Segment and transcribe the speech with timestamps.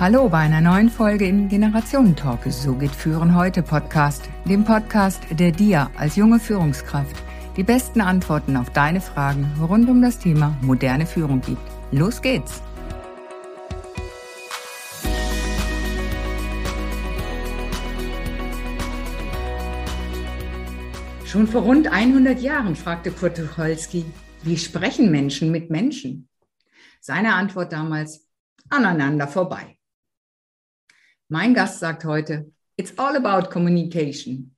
[0.00, 2.50] Hallo bei einer neuen Folge im Generationentalk.
[2.50, 7.22] So geht Führen heute Podcast, dem Podcast, der dir als junge Führungskraft
[7.58, 11.60] die besten Antworten auf deine Fragen rund um das Thema moderne Führung gibt.
[11.92, 12.62] Los geht's!
[21.26, 24.06] Schon vor rund 100 Jahren fragte Kurt Tucholsky,
[24.44, 26.26] wie sprechen Menschen mit Menschen?
[27.02, 28.26] Seine Antwort damals,
[28.70, 29.76] aneinander vorbei.
[31.32, 34.56] Mein Gast sagt heute, it's all about communication.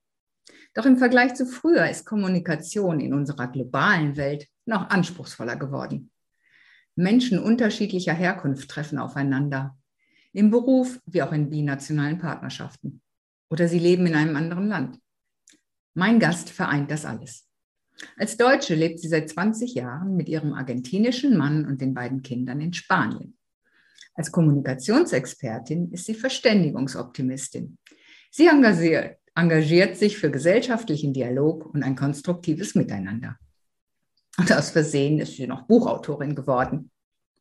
[0.72, 6.10] Doch im Vergleich zu früher ist Kommunikation in unserer globalen Welt noch anspruchsvoller geworden.
[6.96, 9.76] Menschen unterschiedlicher Herkunft treffen aufeinander,
[10.32, 13.02] im Beruf wie auch in binationalen Partnerschaften.
[13.50, 14.98] Oder sie leben in einem anderen Land.
[15.92, 17.46] Mein Gast vereint das alles.
[18.16, 22.62] Als Deutsche lebt sie seit 20 Jahren mit ihrem argentinischen Mann und den beiden Kindern
[22.62, 23.36] in Spanien.
[24.14, 27.78] Als Kommunikationsexpertin ist sie Verständigungsoptimistin.
[28.30, 33.38] Sie engagiert, engagiert sich für gesellschaftlichen Dialog und ein konstruktives Miteinander.
[34.38, 36.90] Und aus Versehen ist sie noch Buchautorin geworden.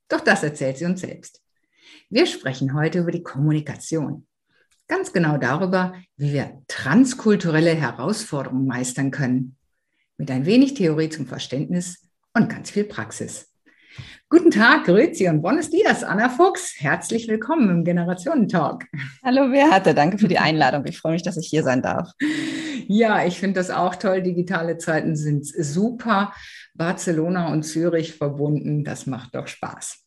[0.08, 1.42] Doch das erzählt sie uns selbst.
[2.10, 4.28] Wir sprechen heute über die Kommunikation.
[4.88, 9.56] Ganz genau darüber, wie wir transkulturelle Herausforderungen meistern können.
[10.18, 13.51] Mit ein wenig Theorie zum Verständnis und ganz viel Praxis.
[14.32, 16.76] Guten Tag, Grüezi und Buenos Dias, Anna Fuchs.
[16.78, 18.86] Herzlich willkommen im Generationentalk.
[19.26, 20.86] Hallo Beate, danke für die Einladung.
[20.86, 22.12] Ich freue mich, dass ich hier sein darf.
[22.88, 24.22] Ja, ich finde das auch toll.
[24.22, 26.34] Digitale Zeiten sind super.
[26.76, 30.06] Barcelona und Zürich verbunden, das macht doch Spaß.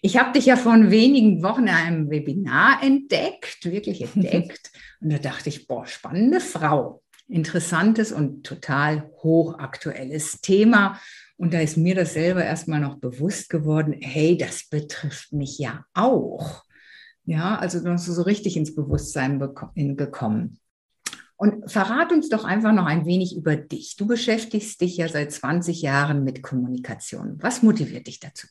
[0.00, 4.72] Ich habe dich ja vor wenigen Wochen in einem Webinar entdeckt, wirklich entdeckt.
[5.00, 7.02] Und da dachte ich, boah, spannende Frau.
[7.28, 11.00] Interessantes und total hochaktuelles Thema.
[11.42, 15.84] Und da ist mir das selber erstmal noch bewusst geworden, hey, das betrifft mich ja
[15.92, 16.62] auch.
[17.24, 19.40] Ja, also du hast so richtig ins Bewusstsein
[19.96, 20.60] gekommen.
[21.34, 23.96] Und verrat uns doch einfach noch ein wenig über dich.
[23.96, 27.38] Du beschäftigst dich ja seit 20 Jahren mit Kommunikation.
[27.40, 28.46] Was motiviert dich dazu?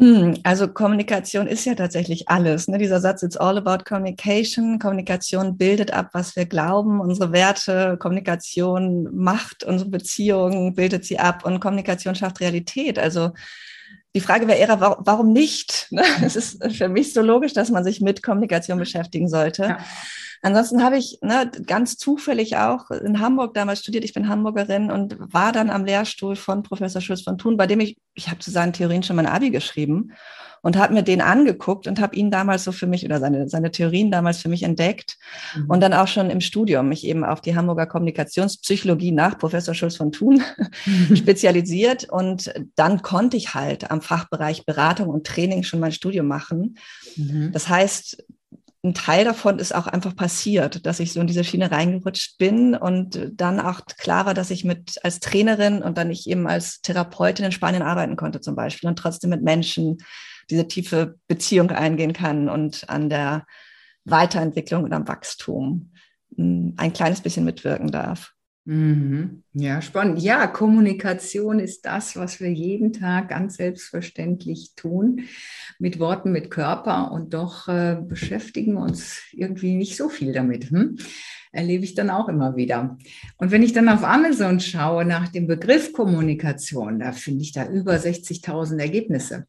[0.00, 2.68] Hm, also Kommunikation ist ja tatsächlich alles.
[2.68, 2.78] Ne?
[2.78, 4.78] Dieser Satz, it's all about communication.
[4.78, 7.98] Kommunikation bildet ab, was wir glauben, unsere Werte.
[7.98, 12.98] Kommunikation macht unsere Beziehungen, bildet sie ab und Kommunikation schafft Realität.
[12.98, 13.32] Also
[14.14, 15.88] die Frage wäre eher, warum nicht?
[16.00, 16.02] Ne?
[16.22, 19.62] Es ist für mich so logisch, dass man sich mit Kommunikation beschäftigen sollte.
[19.62, 19.78] Ja.
[20.42, 24.04] Ansonsten habe ich ne, ganz zufällig auch in Hamburg damals studiert.
[24.04, 27.80] Ich bin Hamburgerin und war dann am Lehrstuhl von Professor Schulz von Thun, bei dem
[27.80, 30.12] ich, ich habe zu seinen Theorien schon mein Abi geschrieben
[30.62, 33.70] und habe mir den angeguckt und habe ihn damals so für mich oder seine, seine
[33.70, 35.16] Theorien damals für mich entdeckt
[35.54, 35.66] mhm.
[35.66, 39.96] und dann auch schon im Studium mich eben auf die Hamburger Kommunikationspsychologie nach Professor Schulz
[39.96, 40.42] von Thun
[40.86, 41.16] mhm.
[41.16, 46.76] spezialisiert und dann konnte ich halt am Fachbereich Beratung und Training schon mein Studium machen.
[47.16, 47.52] Mhm.
[47.52, 48.24] Das heißt,
[48.82, 52.74] ein Teil davon ist auch einfach passiert, dass ich so in diese Schiene reingerutscht bin
[52.74, 56.80] und dann auch klar war, dass ich mit als Trainerin und dann ich eben als
[56.80, 59.98] Therapeutin in Spanien arbeiten konnte zum Beispiel und trotzdem mit Menschen
[60.50, 63.46] diese tiefe Beziehung eingehen kann und an der
[64.04, 65.92] Weiterentwicklung und am Wachstum
[66.36, 68.34] hm, ein kleines bisschen mitwirken darf.
[68.66, 69.42] Mhm.
[69.54, 70.20] Ja, spannend.
[70.20, 75.22] Ja, Kommunikation ist das, was wir jeden Tag ganz selbstverständlich tun,
[75.78, 80.70] mit Worten, mit Körper und doch äh, beschäftigen uns irgendwie nicht so viel damit.
[80.70, 80.98] Hm?
[81.52, 82.96] Erlebe ich dann auch immer wieder.
[83.38, 87.66] Und wenn ich dann auf Amazon schaue nach dem Begriff Kommunikation, da finde ich da
[87.66, 89.46] über 60.000 Ergebnisse.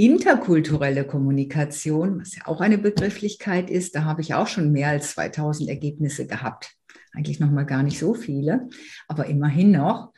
[0.00, 5.12] Interkulturelle Kommunikation, was ja auch eine Begrifflichkeit ist, da habe ich auch schon mehr als
[5.12, 6.76] 2000 Ergebnisse gehabt
[7.12, 8.68] eigentlich noch mal gar nicht so viele,
[9.08, 10.12] aber immerhin noch.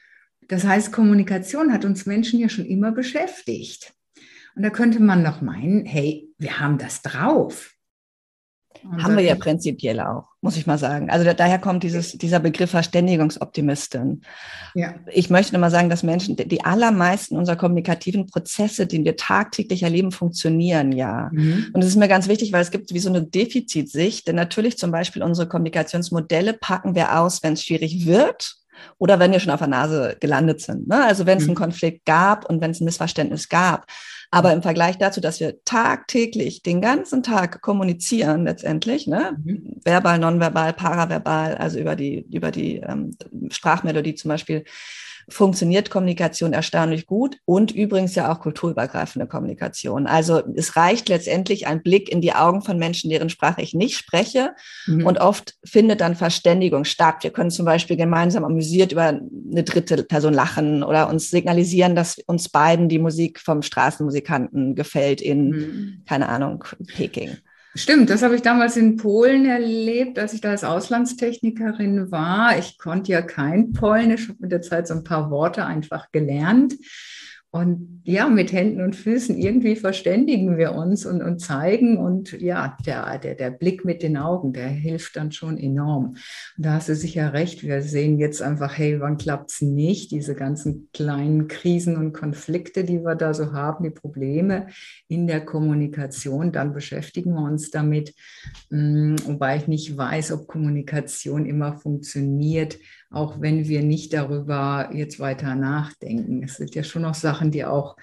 [0.48, 3.94] Das heißt, Kommunikation hat uns Menschen ja schon immer beschäftigt.
[4.54, 7.71] Und da könnte man noch meinen, hey, wir haben das drauf.
[8.84, 11.10] Und haben wir ja prinzipiell auch, muss ich mal sagen.
[11.10, 14.22] Also da, daher kommt dieses, dieser Begriff Verständigungsoptimistin.
[14.74, 14.94] Ja.
[15.12, 20.10] Ich möchte mal sagen, dass Menschen, die allermeisten unserer kommunikativen Prozesse, die wir tagtäglich erleben,
[20.10, 21.30] funktionieren ja.
[21.32, 21.70] Mhm.
[21.72, 24.26] Und das ist mir ganz wichtig, weil es gibt wie so eine Defizitsicht.
[24.26, 28.56] Denn natürlich zum Beispiel unsere Kommunikationsmodelle packen wir aus, wenn es schwierig wird
[28.98, 30.88] oder wenn wir schon auf der Nase gelandet sind.
[30.88, 31.04] Ne?
[31.04, 31.50] Also wenn es mhm.
[31.50, 33.86] einen Konflikt gab und wenn es ein Missverständnis gab.
[34.34, 39.36] Aber im Vergleich dazu, dass wir tagtäglich den ganzen Tag kommunizieren letztendlich, ne?
[39.44, 39.80] Mhm.
[39.84, 43.10] verbal, nonverbal, paraverbal, also über die, über die ähm,
[43.50, 44.64] Sprachmelodie zum Beispiel,
[45.28, 50.06] funktioniert Kommunikation erstaunlich gut und übrigens ja auch kulturübergreifende Kommunikation.
[50.06, 53.96] Also es reicht letztendlich ein Blick in die Augen von Menschen, deren Sprache ich nicht
[53.96, 54.54] spreche.
[54.86, 55.06] Mhm.
[55.06, 57.22] Und oft findet dann Verständigung statt.
[57.22, 62.18] Wir können zum Beispiel gemeinsam amüsiert über eine dritte Person lachen oder uns signalisieren, dass
[62.26, 66.02] uns beiden die Musik vom Straßenmusikanten gefällt in, mhm.
[66.06, 66.64] keine Ahnung,
[66.94, 67.36] Peking.
[67.74, 72.58] Stimmt, das habe ich damals in Polen erlebt, als ich da als Auslandstechnikerin war.
[72.58, 76.74] Ich konnte ja kein Polnisch, habe mit der Zeit so ein paar Worte einfach gelernt.
[77.54, 81.98] Und ja, mit Händen und Füßen irgendwie verständigen wir uns und, und zeigen.
[81.98, 86.16] Und ja, der, der, der Blick mit den Augen, der hilft dann schon enorm.
[86.56, 87.62] Und da hast du sicher recht.
[87.62, 90.12] Wir sehen jetzt einfach, hey, wann klappt es nicht?
[90.12, 94.68] Diese ganzen kleinen Krisen und Konflikte, die wir da so haben, die Probleme
[95.06, 98.14] in der Kommunikation, dann beschäftigen wir uns damit.
[98.70, 102.78] Mm, wobei ich nicht weiß, ob Kommunikation immer funktioniert
[103.12, 106.42] auch wenn wir nicht darüber jetzt weiter nachdenken.
[106.42, 107.96] Es sind ja schon noch Sachen, die auch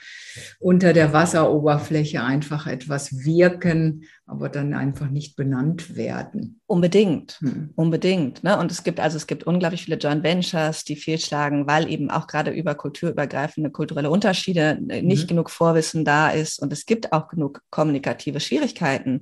[0.59, 6.61] unter der Wasseroberfläche einfach etwas wirken, aber dann einfach nicht benannt werden.
[6.67, 7.71] Unbedingt, hm.
[7.75, 8.43] unbedingt.
[8.43, 8.59] Ne?
[8.59, 12.27] Und es gibt also es gibt unglaublich viele Joint Ventures, die fehlschlagen, weil eben auch
[12.27, 15.27] gerade über kulturübergreifende kulturelle Unterschiede nicht mhm.
[15.27, 19.21] genug Vorwissen da ist und es gibt auch genug kommunikative Schwierigkeiten.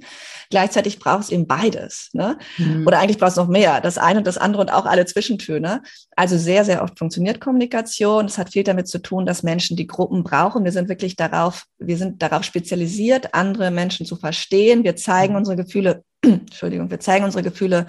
[0.49, 2.37] Gleichzeitig braucht es eben beides, ne?
[2.57, 2.85] Mhm.
[2.85, 5.83] Oder eigentlich braucht es noch mehr, das eine und das andere und auch alle Zwischentöne.
[6.17, 8.25] Also sehr, sehr oft funktioniert Kommunikation.
[8.25, 10.65] Es hat viel damit zu tun, dass Menschen die Gruppen brauchen.
[10.65, 14.83] Wir sind wirklich darauf, wir sind darauf spezialisiert, andere Menschen zu verstehen.
[14.83, 15.39] Wir zeigen mhm.
[15.39, 17.87] unsere Gefühle, Entschuldigung, wir zeigen unsere Gefühle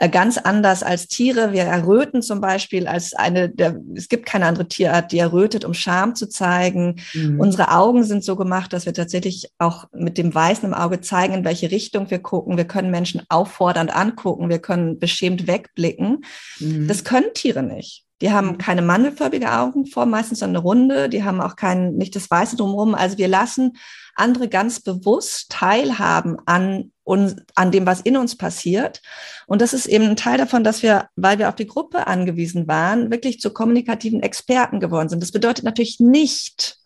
[0.00, 1.52] äh, ganz anders als Tiere.
[1.52, 5.74] Wir erröten zum Beispiel als eine der, es gibt keine andere Tierart, die errötet, um
[5.74, 6.96] Scham zu zeigen.
[7.12, 7.38] Mhm.
[7.38, 11.34] Unsere Augen sind so gemacht, dass wir tatsächlich auch mit dem Weißen im Auge zeigen,
[11.34, 12.56] in welche Richtung wir gucken.
[12.56, 14.48] Wir können Menschen auffordernd angucken.
[14.48, 16.24] Wir können beschämt wegblicken.
[16.60, 16.88] Mhm.
[16.88, 18.06] Das können Tiere nicht.
[18.20, 18.58] Die haben mhm.
[18.58, 21.08] keine mandelförmige Augenform, meistens so eine runde.
[21.08, 22.94] Die haben auch kein, nicht das Weiße drumherum.
[22.94, 23.76] Also wir lassen
[24.14, 29.00] andere ganz bewusst teilhaben an uns, an dem, was in uns passiert.
[29.46, 32.68] Und das ist eben ein Teil davon, dass wir, weil wir auf die Gruppe angewiesen
[32.68, 35.22] waren, wirklich zu kommunikativen Experten geworden sind.
[35.22, 36.76] Das bedeutet natürlich nicht,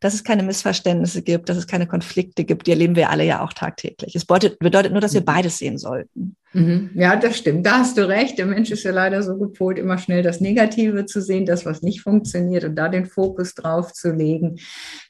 [0.00, 2.66] dass es keine Missverständnisse gibt, dass es keine Konflikte gibt.
[2.66, 4.14] Die erleben wir alle ja auch tagtäglich.
[4.14, 5.26] Es bedeutet, bedeutet nur, dass wir mhm.
[5.26, 6.36] beides sehen sollten.
[6.54, 6.90] Mhm.
[6.94, 7.66] Ja, das stimmt.
[7.66, 8.38] Da hast du recht.
[8.38, 11.82] Der Mensch ist ja leider so gepolt, immer schnell das Negative zu sehen, das, was
[11.82, 14.56] nicht funktioniert und da den Fokus drauf zu legen,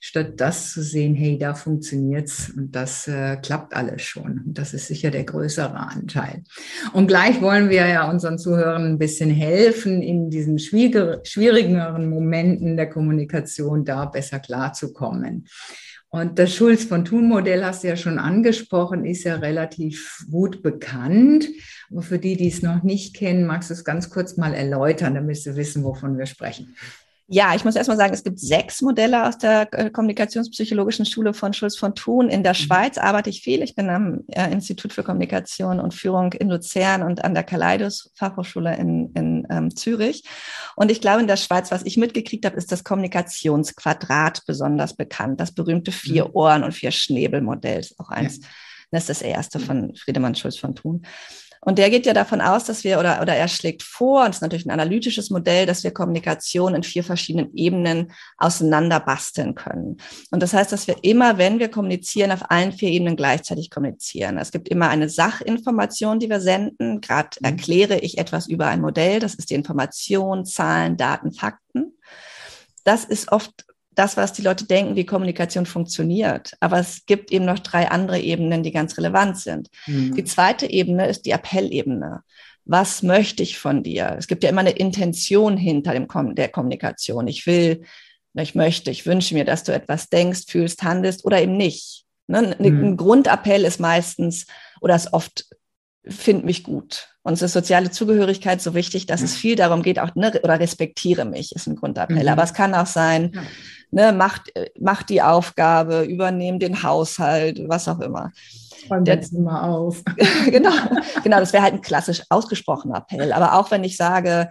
[0.00, 4.42] statt das zu sehen, hey, da funktioniert's und das äh, klappt alles schon.
[4.46, 6.42] Und das ist sicher der größere Anteil.
[6.92, 12.88] Und gleich wollen wir ja unseren Zuhörern ein bisschen helfen, in diesen schwierigeren Momenten der
[12.88, 15.46] Kommunikation da besser klarzukommen.
[16.10, 20.62] Und das Schulz von Thun Modell hast du ja schon angesprochen, ist ja relativ gut
[20.62, 21.48] bekannt.
[21.90, 25.14] Aber für die, die es noch nicht kennen, magst du es ganz kurz mal erläutern,
[25.14, 26.74] damit sie wissen, wovon wir sprechen.
[27.30, 31.52] Ja, ich muss erstmal sagen, es gibt sechs Modelle aus der äh, kommunikationspsychologischen Schule von
[31.52, 32.30] Schulz von Thun.
[32.30, 32.56] In der mhm.
[32.56, 33.62] Schweiz arbeite ich viel.
[33.62, 38.10] Ich bin am äh, Institut für Kommunikation und Führung in Luzern und an der Kaleidos
[38.14, 40.24] Fachhochschule in, in ähm, Zürich.
[40.74, 45.38] Und ich glaube, in der Schweiz, was ich mitgekriegt habe, ist das Kommunikationsquadrat besonders bekannt.
[45.38, 46.30] Das berühmte vier mhm.
[46.32, 48.38] Ohren und vier Schnäbel Modell ist auch eins.
[48.38, 48.48] Ja.
[48.90, 51.02] Das ist das erste von Friedemann Schulz von Thun.
[51.60, 54.36] Und der geht ja davon aus, dass wir, oder, oder er schlägt vor, und das
[54.36, 59.98] ist natürlich ein analytisches Modell, dass wir Kommunikation in vier verschiedenen Ebenen auseinander basteln können.
[60.30, 64.38] Und das heißt, dass wir immer, wenn wir kommunizieren, auf allen vier Ebenen gleichzeitig kommunizieren.
[64.38, 67.00] Es gibt immer eine Sachinformation, die wir senden.
[67.00, 67.46] Gerade mhm.
[67.46, 69.20] erkläre ich etwas über ein Modell.
[69.20, 71.94] Das ist die Information, Zahlen, Daten, Fakten.
[72.84, 73.66] Das ist oft
[73.98, 76.52] das, was die Leute denken, wie Kommunikation funktioniert.
[76.60, 79.68] Aber es gibt eben noch drei andere Ebenen, die ganz relevant sind.
[79.86, 80.14] Mhm.
[80.14, 82.22] Die zweite Ebene ist die Appellebene.
[82.64, 84.14] Was möchte ich von dir?
[84.16, 87.26] Es gibt ja immer eine Intention hinter dem Kom der Kommunikation.
[87.26, 87.82] Ich will,
[88.34, 92.04] ich möchte, ich wünsche mir, dass du etwas denkst, fühlst, handelst oder eben nicht.
[92.28, 92.54] Ne?
[92.58, 92.84] Mhm.
[92.84, 94.46] Ein Grundappell ist meistens
[94.80, 95.46] oder ist oft
[96.06, 97.08] find mich gut.
[97.22, 99.26] Uns ist soziale Zugehörigkeit so wichtig, dass ja.
[99.26, 102.22] es viel darum geht, auch ne, oder respektiere mich, ist ein Grundappell.
[102.22, 102.28] Mhm.
[102.28, 103.42] Aber es kann auch sein, ja
[103.90, 108.32] ne, macht, macht die Aufgabe, übernehmen den Haushalt, was auch immer.
[108.90, 110.02] Räum der Zimmer auf.
[110.46, 110.72] genau,
[111.22, 113.32] genau, das wäre halt ein klassisch ausgesprochener Appell.
[113.32, 114.50] Aber auch wenn ich sage,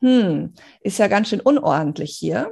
[0.00, 2.50] hm, ist ja ganz schön unordentlich hier,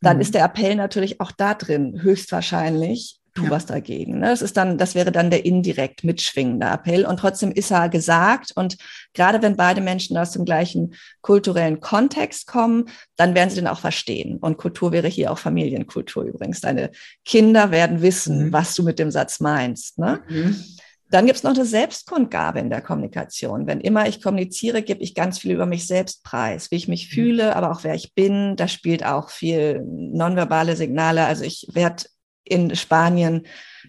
[0.00, 0.22] dann mhm.
[0.22, 3.50] ist der Appell natürlich auch da drin, höchstwahrscheinlich, tu ja.
[3.50, 4.18] was dagegen.
[4.18, 4.28] Ne?
[4.28, 7.06] Das ist dann, das wäre dann der indirekt mitschwingende Appell.
[7.06, 8.52] Und trotzdem ist er gesagt.
[8.54, 8.76] Und
[9.14, 13.80] gerade wenn beide Menschen aus dem gleichen kulturellen Kontext kommen, dann werden sie den auch
[13.80, 14.38] verstehen.
[14.38, 16.60] Und Kultur wäre hier auch Familienkultur übrigens.
[16.60, 16.90] Deine
[17.24, 18.52] Kinder werden wissen, mhm.
[18.52, 19.98] was du mit dem Satz meinst.
[19.98, 20.20] Ne?
[20.28, 20.62] Mhm.
[21.10, 23.66] Dann gibt es noch eine Selbstkundgabe in der Kommunikation.
[23.66, 27.10] Wenn immer ich kommuniziere, gebe ich ganz viel über mich selbst preis, wie ich mich
[27.10, 27.14] mhm.
[27.14, 28.54] fühle, aber auch wer ich bin.
[28.56, 31.26] Da spielt auch viel nonverbale Signale.
[31.26, 32.04] Also ich werde
[32.44, 33.46] in Spanien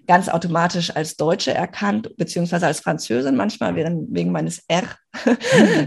[0.07, 4.83] ganz automatisch als Deutsche erkannt, beziehungsweise als Französin manchmal wegen meines R.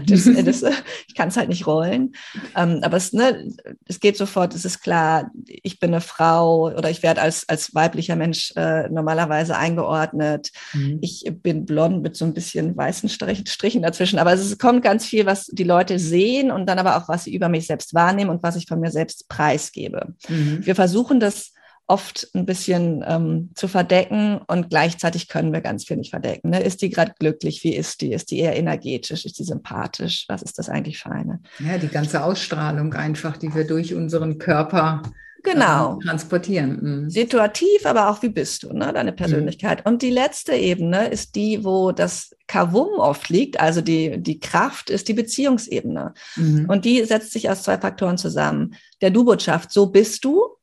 [0.07, 0.63] das, das,
[1.07, 2.13] ich kann es halt nicht rollen.
[2.55, 3.47] Ähm, aber es, ne,
[3.87, 7.73] es geht sofort, es ist klar, ich bin eine Frau oder ich werde als, als
[7.73, 10.51] weiblicher Mensch äh, normalerweise eingeordnet.
[10.73, 10.99] Mhm.
[11.01, 14.19] Ich bin blond mit so ein bisschen weißen Strichen dazwischen.
[14.19, 17.35] Aber es kommt ganz viel, was die Leute sehen und dann aber auch, was sie
[17.35, 20.13] über mich selbst wahrnehmen und was ich von mir selbst preisgebe.
[20.29, 20.65] Mhm.
[20.65, 21.51] Wir versuchen das
[21.87, 26.49] oft ein bisschen ähm, zu verdecken und gleichzeitig können wir ganz viel nicht verdecken.
[26.49, 26.61] Ne?
[26.61, 27.63] Ist die gerade glücklich?
[27.63, 28.11] Wie ist die?
[28.11, 29.25] Ist die eher energetisch?
[29.25, 30.25] Ist die sympathisch?
[30.27, 31.41] Was ist das eigentlich für eine?
[31.59, 35.03] Ja, die ganze Ausstrahlung einfach, die wir durch unseren Körper
[35.45, 35.99] genau.
[35.99, 36.79] äh, transportieren.
[36.81, 37.09] Mhm.
[37.09, 38.91] Situativ, aber auch wie bist du, ne?
[38.91, 39.15] deine mhm.
[39.15, 39.85] Persönlichkeit.
[39.85, 39.91] Mhm.
[39.91, 44.89] Und die letzte Ebene ist die, wo das Kavum oft liegt, also die, die Kraft
[44.89, 46.13] ist die Beziehungsebene.
[46.35, 46.65] Mhm.
[46.67, 48.75] Und die setzt sich aus zwei Faktoren zusammen.
[49.01, 50.55] Der Du-Botschaft, so bist du,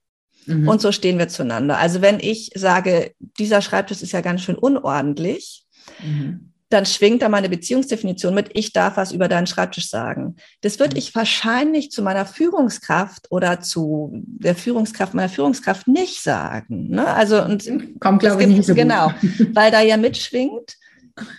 [0.46, 0.68] Mhm.
[0.68, 1.78] Und so stehen wir zueinander.
[1.78, 5.64] Also wenn ich sage, dieser Schreibtisch ist ja ganz schön unordentlich,
[6.02, 6.52] mhm.
[6.68, 10.36] dann schwingt da meine Beziehungsdefinition mit, ich darf was über deinen Schreibtisch sagen.
[10.60, 10.98] Das würde mhm.
[10.98, 16.88] ich wahrscheinlich zu meiner Führungskraft oder zu der Führungskraft meiner Führungskraft nicht sagen.
[16.88, 17.06] Ne?
[17.06, 19.12] Also und kommt glaube ich nicht so genau,
[19.52, 20.76] weil da ja mitschwingt,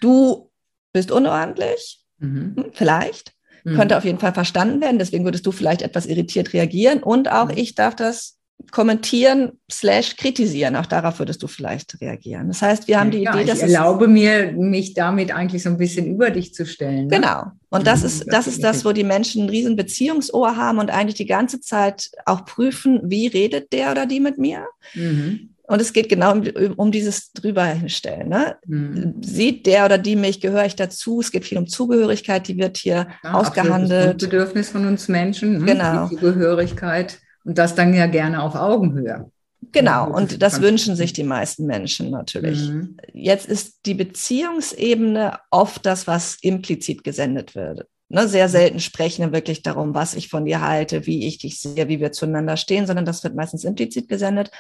[0.01, 0.49] du
[0.93, 2.53] bist unordentlich, mhm.
[2.55, 3.33] Hm, vielleicht.
[3.65, 3.75] Mhm.
[3.75, 7.47] Könnte auf jeden Fall verstanden werden, deswegen würdest du vielleicht etwas irritiert reagieren und auch
[7.47, 7.57] mhm.
[7.57, 8.37] ich darf das
[8.71, 10.75] kommentieren slash kritisieren.
[10.75, 12.47] Auch darauf würdest du vielleicht reagieren.
[12.47, 15.69] Das heißt, wir haben die ja, Idee, dass ich erlaube mir, mich damit eigentlich so
[15.69, 17.07] ein bisschen über dich zu stellen.
[17.07, 17.17] Ne?
[17.19, 17.43] Genau.
[17.69, 20.91] Und das mhm, ist, das ist das, wo die Menschen ein riesen Beziehungsohr haben und
[20.91, 24.65] eigentlich die ganze Zeit auch prüfen, wie redet der oder die mit mir?
[24.95, 25.49] Mhm.
[25.65, 26.43] Und es geht genau um,
[26.75, 28.29] um dieses drüber hinstellen.
[28.29, 28.57] Ne?
[28.65, 29.15] Mhm.
[29.21, 31.21] Sieht der oder die mich, gehöre ich dazu?
[31.21, 34.21] Es geht viel um Zugehörigkeit, die wird hier ja, ausgehandelt.
[34.21, 35.65] Das Bedürfnis von uns Menschen, ne?
[35.65, 36.07] genau.
[36.09, 37.19] die Zugehörigkeit.
[37.43, 39.29] Und das dann ja gerne auf Augenhöhe.
[39.71, 42.69] Genau, und das wünschen sich die meisten Menschen natürlich.
[42.69, 42.97] Mhm.
[43.13, 47.87] Jetzt ist die Beziehungsebene oft das, was implizit gesendet wird.
[48.09, 51.59] Ne, sehr selten sprechen wir wirklich darum, was ich von dir halte, wie ich dich
[51.59, 54.51] sehe, wie wir zueinander stehen, sondern das wird meistens implizit gesendet.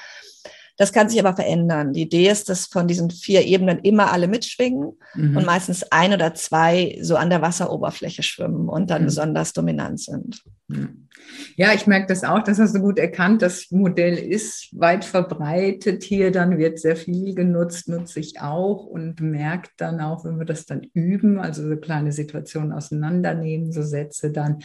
[0.77, 1.93] Das kann sich aber verändern.
[1.93, 5.37] Die Idee ist, dass von diesen vier Ebenen immer alle mitschwingen mhm.
[5.37, 9.07] und meistens ein oder zwei so an der Wasseroberfläche schwimmen und dann mhm.
[9.07, 10.43] besonders dominant sind.
[11.55, 13.41] Ja, ich merke das auch, das hast du gut erkannt.
[13.41, 19.21] Das Modell ist weit verbreitet hier, dann wird sehr viel genutzt, nutze ich auch und
[19.21, 24.31] merke dann auch, wenn wir das dann üben, also so kleine Situationen auseinandernehmen, so Sätze
[24.31, 24.59] dann,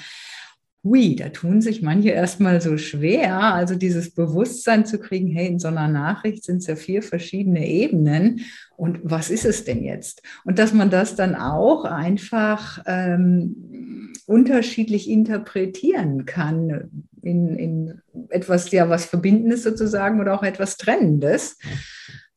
[0.85, 5.59] hui, da tun sich manche erstmal so schwer, also dieses Bewusstsein zu kriegen, hey, in
[5.59, 8.41] so einer Nachricht sind es ja vier verschiedene Ebenen
[8.77, 10.23] und was ist es denn jetzt?
[10.45, 16.91] Und dass man das dann auch einfach ähm, unterschiedlich interpretieren kann
[17.23, 21.59] in, in etwas, ja, was Verbindendes sozusagen oder auch etwas Trennendes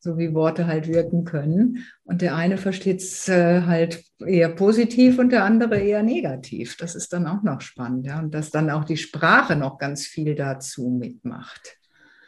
[0.02, 1.86] so wie Worte halt wirken können.
[2.02, 6.76] Und der eine versteht es äh, halt eher positiv und der andere eher negativ.
[6.76, 8.18] Das ist dann auch noch spannend, ja.
[8.18, 11.76] Und dass dann auch die Sprache noch ganz viel dazu mitmacht.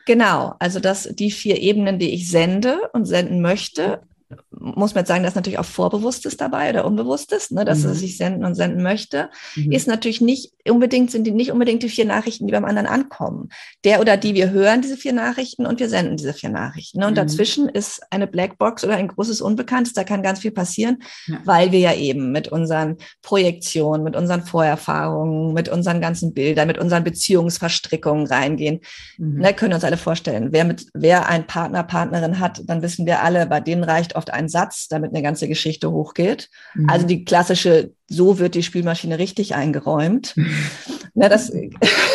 [0.07, 4.03] Genau, also dass die vier Ebenen, die ich sende und senden möchte,
[4.51, 7.91] muss man jetzt sagen, dass natürlich auch Vorbewusstes dabei oder Unbewusstes, ne, dass mhm.
[7.91, 9.73] er sich senden und senden möchte, mhm.
[9.73, 13.51] ist natürlich nicht unbedingt, sind die nicht unbedingt die vier Nachrichten, die beim anderen ankommen.
[13.85, 17.01] Der oder die, wir hören diese vier Nachrichten und wir senden diese vier Nachrichten.
[17.01, 17.07] Ne?
[17.07, 17.17] Und mhm.
[17.17, 21.39] dazwischen ist eine Blackbox oder ein großes Unbekanntes, da kann ganz viel passieren, ja.
[21.45, 26.79] weil wir ja eben mit unseren Projektionen, mit unseren Vorerfahrungen, mit unseren ganzen Bildern, mit
[26.79, 28.81] unseren Beziehungsverstrickungen reingehen.
[29.19, 29.41] Mhm.
[29.41, 33.23] Ne, können uns alle vorstellen, wer mit, wer ein Partner, Partnerin hat, dann wissen wir
[33.23, 36.51] alle, bei denen reicht oft ein Satz, damit eine ganze Geschichte hochgeht.
[36.75, 36.91] Mhm.
[36.91, 40.35] Also die klassische, so wird die Spülmaschine richtig eingeräumt.
[41.15, 41.53] Na, das,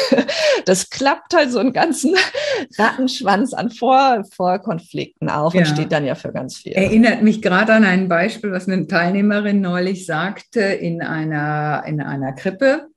[0.65, 2.15] das klappt halt so einen ganzen
[2.77, 5.61] Rattenschwanz an Vor Vorkonflikten auf ja.
[5.61, 6.73] und steht dann ja für ganz viel.
[6.73, 12.33] Erinnert mich gerade an ein Beispiel, was eine Teilnehmerin neulich sagte in einer, in einer
[12.33, 12.87] Krippe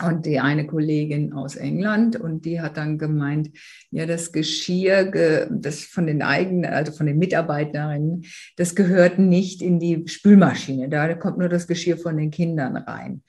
[0.00, 3.50] und die eine Kollegin aus England und die hat dann gemeint,
[3.90, 8.24] ja, das Geschirr, das von den eigenen, also von den Mitarbeiterinnen,
[8.56, 10.88] das gehört nicht in die Spülmaschine.
[10.88, 13.22] Da kommt nur das Geschirr von den Kindern rein.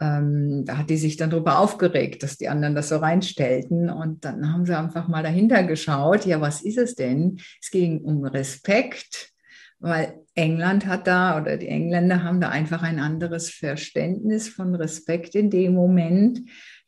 [0.00, 3.90] Ähm, da hat die sich dann darüber aufgeregt, dass die anderen das so reinstellten.
[3.90, 7.40] Und dann haben sie einfach mal dahinter geschaut, ja, was ist es denn?
[7.60, 9.32] Es ging um Respekt
[9.80, 15.34] weil England hat da oder die Engländer haben da einfach ein anderes Verständnis von Respekt
[15.34, 16.40] in dem Moment,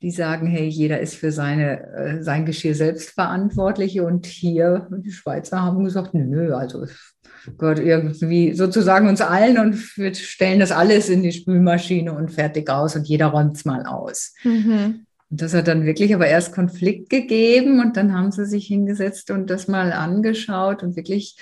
[0.03, 4.01] die sagen, hey, jeder ist für seine, äh, sein Geschirr selbst verantwortlich.
[4.01, 7.13] Und hier, die Schweizer haben gesagt, nö, also es
[7.59, 12.71] gehört irgendwie sozusagen uns allen und wir stellen das alles in die Spülmaschine und fertig
[12.71, 14.33] aus und jeder räumt es mal aus.
[14.45, 15.07] Mhm.
[15.29, 19.31] Und das hat dann wirklich aber erst Konflikt gegeben und dann haben sie sich hingesetzt
[19.31, 21.37] und das mal angeschaut und wirklich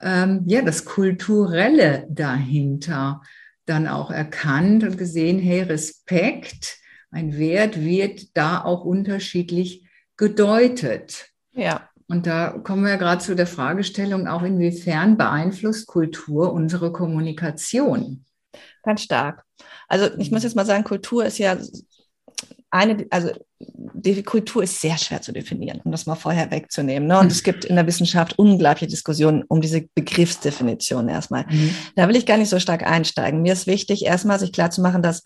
[0.00, 3.22] ähm, ja das Kulturelle dahinter
[3.64, 6.78] dann auch erkannt und gesehen, hey, Respekt,
[7.10, 9.86] ein Wert wird da auch unterschiedlich
[10.16, 11.30] gedeutet.
[11.52, 11.88] Ja.
[12.08, 18.24] Und da kommen wir gerade zu der Fragestellung, auch inwiefern beeinflusst Kultur unsere Kommunikation?
[18.84, 19.44] Ganz stark.
[19.88, 21.56] Also ich muss jetzt mal sagen, Kultur ist ja
[22.70, 27.08] eine, also die Kultur ist sehr schwer zu definieren, um das mal vorher wegzunehmen.
[27.08, 27.18] Ne?
[27.18, 31.46] Und es gibt in der Wissenschaft unglaubliche Diskussionen um diese Begriffsdefinition erstmal.
[31.48, 31.74] Mhm.
[31.94, 33.42] Da will ich gar nicht so stark einsteigen.
[33.42, 35.22] Mir ist wichtig, erstmal sich klarzumachen, dass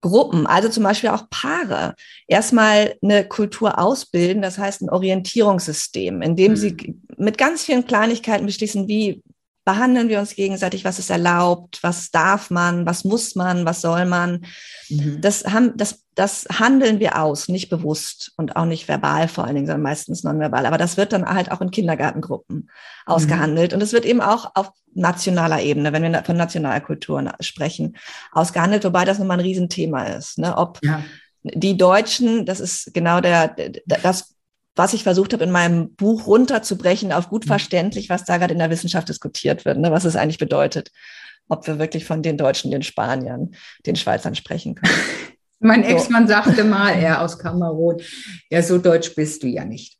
[0.00, 1.94] Gruppen, also zum Beispiel auch Paare,
[2.28, 6.56] erstmal eine Kultur ausbilden, das heißt ein Orientierungssystem, in dem mhm.
[6.56, 9.22] sie mit ganz vielen Kleinigkeiten beschließen, wie
[9.64, 14.04] behandeln wir uns gegenseitig, was ist erlaubt, was darf man, was muss man, was soll
[14.04, 14.46] man.
[14.88, 15.20] Mhm.
[15.20, 19.54] Das, haben, das, das handeln wir aus, nicht bewusst und auch nicht verbal vor allen
[19.54, 20.64] Dingen, sondern meistens nonverbal.
[20.64, 22.68] Aber das wird dann halt auch in Kindergartengruppen mhm.
[23.04, 23.74] ausgehandelt.
[23.74, 27.98] Und es wird eben auch auf nationaler Ebene, wenn wir von Nationalkulturen sprechen,
[28.32, 30.38] ausgehandelt, wobei das nochmal ein Riesenthema ist.
[30.38, 30.56] Ne?
[30.56, 31.02] Ob ja.
[31.42, 33.54] die Deutschen, das ist genau der,
[33.84, 34.34] das
[34.78, 37.48] was ich versucht habe, in meinem Buch runterzubrechen auf gut mhm.
[37.48, 40.92] verständlich, was da gerade in der Wissenschaft diskutiert wird, ne, was es eigentlich bedeutet,
[41.48, 43.54] ob wir wirklich von den Deutschen, den Spaniern,
[43.86, 44.92] den Schweizern sprechen können.
[45.58, 47.96] mein Ex-Mann sagte mal, er aus Kamerun,
[48.50, 49.96] ja, so deutsch bist du ja nicht.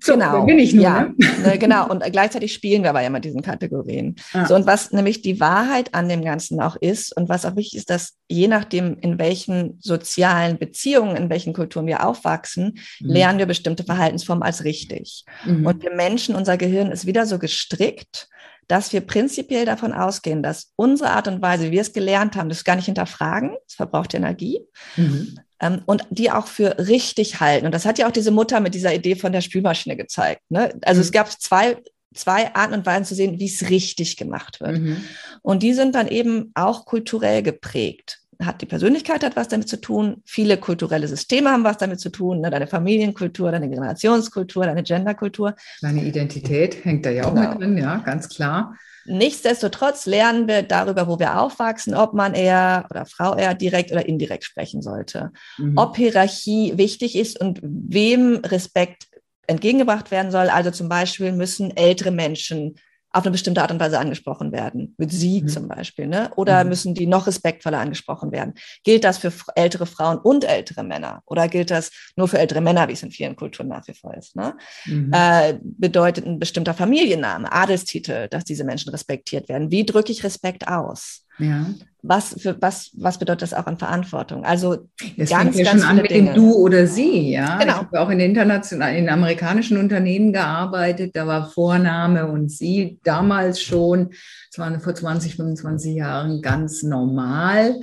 [0.00, 0.46] So, genau.
[0.46, 0.84] bin ich nur.
[0.84, 1.14] Ja, ne?
[1.44, 1.58] ne?
[1.58, 1.88] genau.
[1.90, 4.16] Und gleichzeitig spielen wir aber ja mit diesen Kategorien.
[4.32, 4.46] Ah.
[4.46, 7.78] So, und was nämlich die Wahrheit an dem Ganzen auch ist und was auch wichtig
[7.78, 13.10] ist, dass je nachdem, in welchen sozialen Beziehungen, in welchen Kulturen wir aufwachsen, mhm.
[13.10, 15.24] lernen wir bestimmte Verhaltensformen als richtig.
[15.44, 15.66] Mhm.
[15.66, 18.28] Und wir Menschen, unser Gehirn ist wieder so gestrickt,
[18.68, 22.48] dass wir prinzipiell davon ausgehen, dass unsere Art und Weise, wie wir es gelernt haben,
[22.48, 24.60] das gar nicht hinterfragen, es verbraucht Energie,
[24.96, 27.66] mhm ähm, und die auch für richtig halten.
[27.66, 30.42] Und das hat ja auch diese Mutter mit dieser Idee von der Spülmaschine gezeigt.
[30.48, 30.74] Ne?
[30.82, 31.04] Also mhm.
[31.04, 31.76] es gab zwei
[32.14, 34.78] zwei Arten und Weisen zu sehen, wie es richtig gemacht wird.
[34.78, 35.04] Mhm.
[35.42, 38.20] Und die sind dann eben auch kulturell geprägt.
[38.42, 40.22] Hat die Persönlichkeit hat was damit zu tun.
[40.24, 42.40] Viele kulturelle Systeme haben was damit zu tun.
[42.40, 42.50] Ne?
[42.50, 45.54] Deine Familienkultur, deine Generationskultur, deine Genderkultur.
[45.80, 47.50] Deine Identität hängt da ja auch genau.
[47.50, 48.76] mit drin, ja, ganz klar.
[49.06, 54.06] Nichtsdestotrotz lernen wir darüber, wo wir aufwachsen, ob man eher oder Frau eher direkt oder
[54.06, 55.76] indirekt sprechen sollte, mhm.
[55.76, 59.08] ob Hierarchie wichtig ist und wem Respekt
[59.46, 60.48] entgegengebracht werden soll.
[60.48, 62.76] Also zum Beispiel müssen ältere Menschen
[63.14, 65.48] auf eine bestimmte Art und Weise angesprochen werden, mit sie mhm.
[65.48, 66.30] zum Beispiel, ne?
[66.34, 66.70] Oder mhm.
[66.70, 68.54] müssen die noch respektvoller angesprochen werden?
[68.82, 71.22] Gilt das für ältere Frauen und ältere Männer?
[71.26, 74.14] Oder gilt das nur für ältere Männer, wie es in vielen Kulturen nach wie vor
[74.14, 74.34] ist?
[74.34, 74.56] Ne?
[74.86, 75.12] Mhm.
[75.14, 79.70] Äh, bedeutet ein bestimmter Familienname, Adelstitel, dass diese Menschen respektiert werden?
[79.70, 81.24] Wie drücke ich Respekt aus?
[81.38, 81.66] Ja.
[82.02, 84.44] Was, für, was, was bedeutet das auch an Verantwortung?
[84.44, 86.32] Also das ganz, fängt ja ganz schon an mit Dinge.
[86.32, 87.58] dem Du oder Sie, ja.
[87.58, 87.72] Genau.
[87.72, 93.62] Ich habe auch in internationalen, in amerikanischen Unternehmen gearbeitet, da war Vorname und Sie damals
[93.62, 94.10] schon,
[94.50, 97.80] das war vor 20, 25 Jahren ganz normal.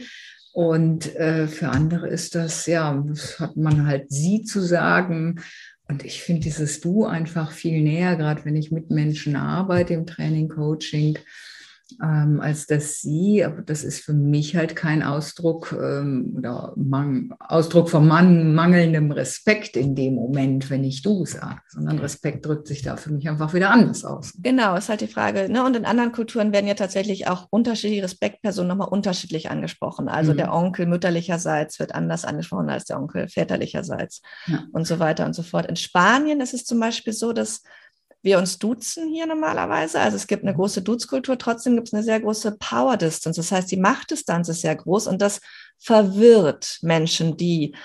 [0.53, 5.41] Und äh, für andere ist das, ja, das hat man halt Sie zu sagen.
[5.87, 10.05] Und ich finde dieses Du einfach viel näher, gerade wenn ich mit Menschen arbeite im
[10.05, 11.17] Training, Coaching
[12.01, 17.33] ähm, als dass sie, aber das ist für mich halt kein Ausdruck ähm, oder Mang
[17.39, 22.67] Ausdruck von man mangelndem Respekt in dem Moment, wenn ich du sage, sondern Respekt drückt
[22.67, 24.33] sich da für mich einfach wieder anders aus.
[24.41, 25.49] Genau, ist halt die Frage.
[25.49, 25.63] Ne?
[25.63, 30.07] Und in anderen Kulturen werden ja tatsächlich auch unterschiedliche Respektpersonen nochmal unterschiedlich angesprochen.
[30.07, 30.37] Also mhm.
[30.37, 34.63] der Onkel mütterlicherseits wird anders angesprochen als der Onkel väterlicherseits ja.
[34.71, 35.65] und so weiter und so fort.
[35.65, 37.63] In Spanien ist es zum Beispiel so, dass
[38.23, 39.99] wir uns duzen hier normalerweise.
[39.99, 43.39] Also es gibt eine große Duzkultur, trotzdem gibt es eine sehr große Power Distance.
[43.39, 45.41] Das heißt, die Machtdistanz ist sehr groß und das
[45.79, 47.75] verwirrt Menschen, die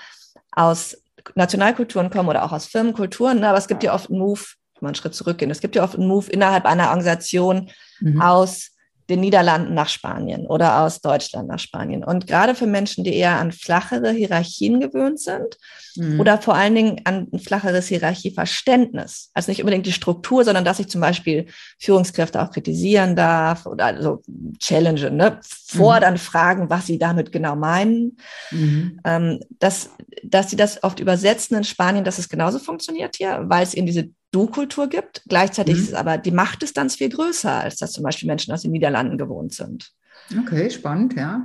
[0.51, 0.97] aus
[1.35, 3.43] Nationalkulturen kommen oder auch aus Firmenkulturen.
[3.43, 4.41] Aber es gibt ja oft einen Move,
[4.79, 8.21] mal einen Schritt zurückgehen, es gibt ja oft einen Move innerhalb einer Organisation mhm.
[8.21, 8.76] aus
[9.09, 12.03] den Niederlanden nach Spanien oder aus Deutschland nach Spanien.
[12.03, 15.57] Und gerade für Menschen, die eher an flachere Hierarchien gewöhnt sind
[15.95, 16.19] mhm.
[16.19, 20.79] oder vor allen Dingen an ein flacheres Hierarchieverständnis, also nicht unbedingt die Struktur, sondern dass
[20.79, 21.45] ich zum Beispiel
[21.79, 24.21] Führungskräfte auch kritisieren darf oder also
[24.59, 25.39] challengen, ne?
[25.41, 26.19] fordern, mhm.
[26.19, 28.17] fragen, was sie damit genau meinen,
[28.51, 28.99] mhm.
[29.05, 29.91] ähm, dass,
[30.23, 33.87] dass sie das oft übersetzen in Spanien, dass es genauso funktioniert hier, weil es eben
[33.87, 35.23] diese Du-Kultur gibt.
[35.27, 35.83] Gleichzeitig mhm.
[35.83, 39.53] ist aber die Machtdistanz viel größer, als das zum Beispiel Menschen aus den Niederlanden gewohnt
[39.53, 39.91] sind.
[40.37, 41.41] Okay, spannend, ja.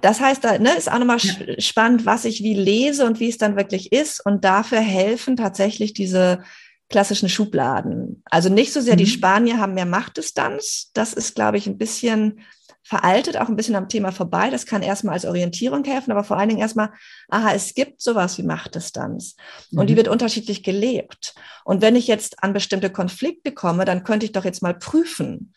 [0.00, 1.60] das heißt, da ne, ist auch nochmal ja.
[1.60, 4.24] spannend, was ich wie lese und wie es dann wirklich ist.
[4.24, 6.42] Und dafür helfen tatsächlich diese
[6.88, 8.22] klassischen Schubladen.
[8.24, 8.98] Also nicht so sehr mhm.
[8.98, 10.90] die Spanier haben mehr Machtdistanz.
[10.94, 12.40] Das ist, glaube ich, ein bisschen
[12.88, 14.48] veraltet, auch ein bisschen am Thema vorbei.
[14.48, 16.90] Das kann erstmal als Orientierung helfen, aber vor allen Dingen erstmal,
[17.28, 19.36] aha, es gibt sowas wie Machtdistanz
[19.70, 19.80] mhm.
[19.80, 19.98] und die mhm.
[19.98, 21.34] wird unterschiedlich gelebt.
[21.66, 25.52] Und wenn ich jetzt an bestimmte Konflikte komme, dann könnte ich doch jetzt mal prüfen,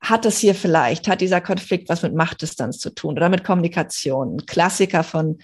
[0.00, 4.36] hat es hier vielleicht, hat dieser Konflikt was mit Machtdistanz zu tun oder mit Kommunikation?
[4.36, 5.38] Ein Klassiker von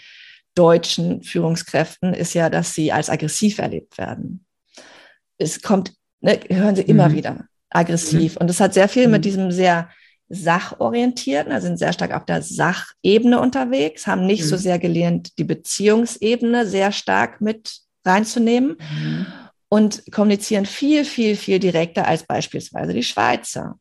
[0.55, 4.47] deutschen Führungskräften ist ja, dass sie als aggressiv erlebt werden.
[5.39, 7.15] Es kommt, ne, hören sie immer mhm.
[7.15, 8.37] wieder aggressiv.
[8.37, 8.43] Mhm.
[8.43, 9.23] Und das hat sehr viel mit mhm.
[9.23, 9.91] diesem sehr
[10.33, 14.49] sachorientierten, also sind sehr stark auf der Sachebene unterwegs, haben nicht mhm.
[14.49, 19.27] so sehr gelernt, die Beziehungsebene sehr stark mit reinzunehmen mhm.
[19.69, 23.79] und kommunizieren viel, viel, viel direkter als beispielsweise die Schweizer.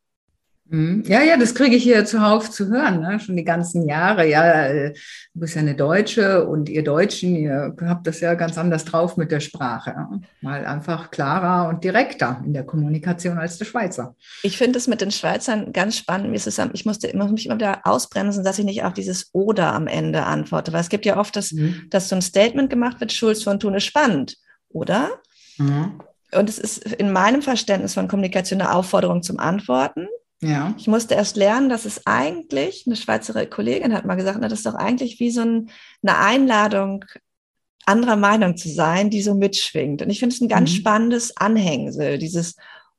[0.72, 1.04] Mhm.
[1.06, 3.20] Ja, ja, das kriege ich hier zuhauf zu hören, ne?
[3.20, 4.26] schon die ganzen Jahre.
[4.26, 4.94] Ja, äh,
[5.34, 9.18] du bist ja eine Deutsche und ihr Deutschen, ihr habt das ja ganz anders drauf
[9.18, 9.94] mit der Sprache.
[10.40, 14.16] Mal einfach klarer und direkter in der Kommunikation als der Schweizer.
[14.44, 16.34] Ich finde es mit den Schweizern ganz spannend.
[16.74, 20.24] Ich musste immer, mich immer wieder ausbremsen, dass ich nicht auf dieses Oder am Ende
[20.24, 20.72] antworte.
[20.72, 21.88] Weil es gibt ja oft, das, mhm.
[21.90, 24.38] dass so ein Statement gemacht wird, Schulz von Thun ist spannend,
[24.70, 25.10] oder?
[25.58, 26.00] Mhm.
[26.34, 30.08] Und es ist in meinem Verständnis von Kommunikation eine Aufforderung zum Antworten.
[30.42, 30.74] Ja.
[30.78, 34.60] Ich musste erst lernen, dass es eigentlich, eine Schweizer Kollegin hat mal gesagt, na, das
[34.60, 35.70] ist doch eigentlich wie so ein,
[36.04, 37.06] eine Einladung,
[37.86, 40.02] anderer Meinung zu sein, die so mitschwingt.
[40.02, 40.76] Und ich finde es ein ganz mhm.
[40.76, 42.56] spannendes Anhängsel, dieses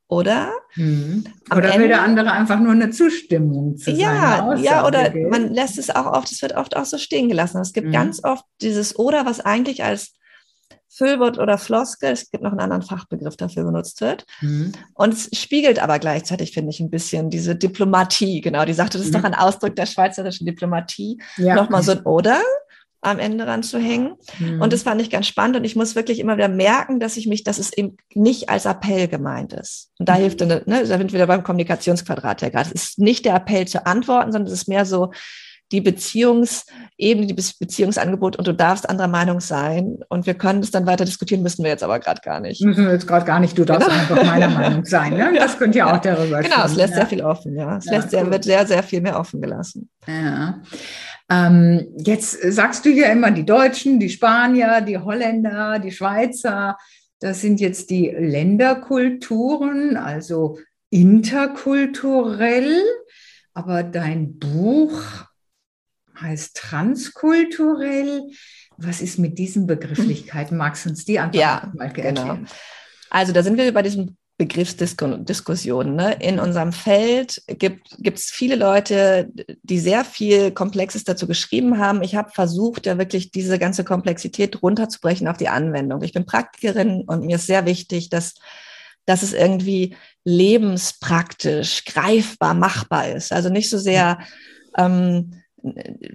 [0.08, 0.52] oder?
[0.76, 1.24] Mhm.
[1.50, 5.30] Oder Ende, will der andere einfach nur eine Zustimmung zu Ja, ja, oder geht.
[5.30, 7.60] man lässt es auch oft, es wird oft auch so stehen gelassen.
[7.60, 7.92] Es gibt mhm.
[7.92, 10.12] ganz oft dieses oder, was eigentlich als
[10.94, 14.26] Füllwort oder Floskel, es gibt noch einen anderen Fachbegriff dafür benutzt wird.
[14.42, 14.72] Mhm.
[14.94, 18.42] Und es spiegelt aber gleichzeitig, finde ich, ein bisschen diese Diplomatie.
[18.42, 19.18] Genau, die sagte, das ist mhm.
[19.18, 21.18] doch ein Ausdruck der schweizerischen Diplomatie.
[21.38, 21.54] Ja.
[21.54, 22.40] Nochmal so ein Oder
[23.00, 24.14] am Ende ranzuhängen.
[24.38, 24.60] Mhm.
[24.60, 25.56] Und das fand ich ganz spannend.
[25.56, 28.66] Und ich muss wirklich immer wieder merken, dass ich mich, dass es eben nicht als
[28.66, 29.90] Appell gemeint ist.
[29.98, 30.18] Und da mhm.
[30.18, 32.70] hilft, ne, da sind wir wieder beim Kommunikationsquadrat ja gerade.
[32.72, 35.10] Es ist nicht der Appell zu antworten, sondern es ist mehr so,
[35.72, 40.00] die Beziehungsebene, die Beziehungsangebot und du darfst anderer Meinung sein.
[40.10, 42.62] Und wir können es dann weiter diskutieren, müssen wir jetzt aber gerade gar nicht.
[42.62, 43.56] Müssen wir jetzt gerade gar nicht.
[43.56, 44.00] Du darfst genau.
[44.00, 45.16] einfach meiner Meinung sein.
[45.16, 45.32] Ne?
[45.42, 47.00] Das könnte ja, ja, auch darüber Genau, es lässt ja.
[47.00, 47.56] sehr viel offen.
[47.56, 49.88] Ja, es ja, lässt sehr, wird sehr, sehr viel mehr offen gelassen.
[50.06, 50.60] Ja.
[51.28, 56.76] Ähm, jetzt sagst du ja immer die Deutschen, die Spanier, die Holländer, die Schweizer.
[57.18, 60.58] Das sind jetzt die Länderkulturen, also
[60.90, 62.82] interkulturell.
[63.54, 65.02] Aber dein Buch
[66.22, 68.22] heißt transkulturell.
[68.76, 70.56] Was ist mit diesen Begrifflichkeiten?
[70.56, 72.08] Magst du uns die einfach ja, mal genau.
[72.08, 72.14] erklären?
[72.14, 72.50] Genau.
[73.10, 75.94] Also da sind wir bei diesem Begriffsdiskussion.
[75.94, 76.16] Ne?
[76.20, 79.30] In unserem Feld gibt es viele Leute,
[79.62, 82.02] die sehr viel Komplexes dazu geschrieben haben.
[82.02, 86.02] Ich habe versucht, ja wirklich diese ganze Komplexität runterzubrechen auf die Anwendung.
[86.02, 88.34] Ich bin Praktikerin und mir ist sehr wichtig, dass,
[89.04, 93.32] dass es irgendwie lebenspraktisch, greifbar, machbar ist.
[93.32, 94.18] Also nicht so sehr
[94.76, 95.41] ähm,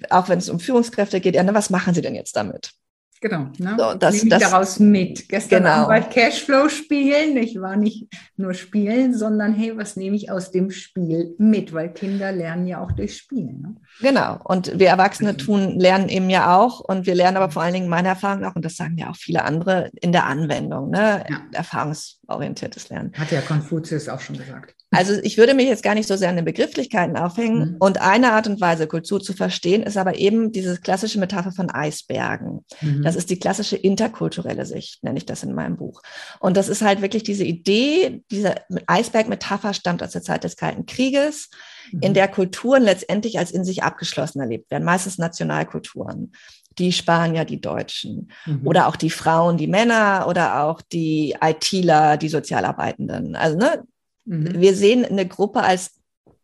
[0.10, 2.72] auch wenn es um Führungskräfte geht, ja, ne, was machen Sie denn jetzt damit?
[3.20, 3.76] Genau, ne?
[3.78, 5.28] so, das, Nehme das, daraus mit.
[5.28, 5.90] Gestern genau.
[5.90, 7.36] Abend Cashflow spielen.
[7.38, 11.74] Ich war nicht nur spielen, sondern hey, was nehme ich aus dem Spiel mit?
[11.74, 13.62] Weil Kinder lernen ja auch durch Spielen.
[13.62, 13.76] Ne?
[14.02, 14.40] Genau.
[14.44, 15.46] Und wir Erwachsene also.
[15.46, 16.80] tun, lernen eben ja auch.
[16.80, 19.16] Und wir lernen aber vor allen Dingen meine Erfahrung auch, und das sagen ja auch
[19.16, 21.26] viele andere, in der Anwendung, ne?
[21.28, 21.42] Ja.
[21.54, 23.14] Erfahrungsorientiertes Lernen.
[23.18, 24.76] Hat ja Konfuzius auch schon gesagt.
[24.92, 27.72] Also ich würde mich jetzt gar nicht so sehr an den Begrifflichkeiten aufhängen.
[27.72, 27.76] Mhm.
[27.80, 31.70] Und eine Art und Weise, Kultur zu verstehen, ist aber eben diese klassische Metapher von
[31.70, 32.66] Eisbergen.
[32.82, 33.04] Mhm.
[33.04, 36.02] Das ist die klassische interkulturelle Sicht, nenne ich das in meinem Buch.
[36.40, 38.56] Und das ist halt wirklich diese Idee, diese
[38.88, 41.50] Eisbergmetapher stammt aus der Zeit des Kalten Krieges,
[41.92, 42.00] mhm.
[42.02, 46.32] in der Kulturen letztendlich als in sich abgeschlossen erlebt werden, meistens Nationalkulturen
[46.78, 48.62] die Spanier, die Deutschen mhm.
[48.66, 53.36] oder auch die Frauen, die Männer oder auch die ITler, die Sozialarbeitenden.
[53.36, 53.84] Also ne,
[54.28, 54.60] Mhm.
[54.60, 55.92] Wir sehen eine Gruppe als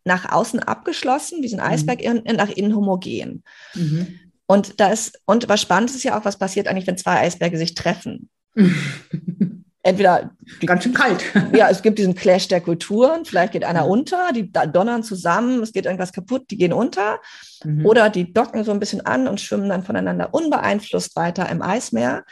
[0.06, 1.66] nach außen abgeschlossen, diesen mhm.
[1.66, 2.22] Eisberg mhm.
[2.26, 3.44] in, nach innen homogen.
[3.76, 4.20] Mhm.
[4.46, 7.58] Und da ist, und was spannend ist ja auch, was passiert eigentlich, wenn zwei Eisberge
[7.58, 8.30] sich treffen.
[9.86, 11.24] Entweder die, ganz schön kalt.
[11.54, 13.26] Ja, es gibt diesen Clash der Kulturen.
[13.26, 17.20] Vielleicht geht einer unter, die donnern zusammen, es geht irgendwas kaputt, die gehen unter.
[17.66, 17.86] Mhm.
[17.86, 22.24] Oder die docken so ein bisschen an und schwimmen dann voneinander unbeeinflusst weiter im Eismeer.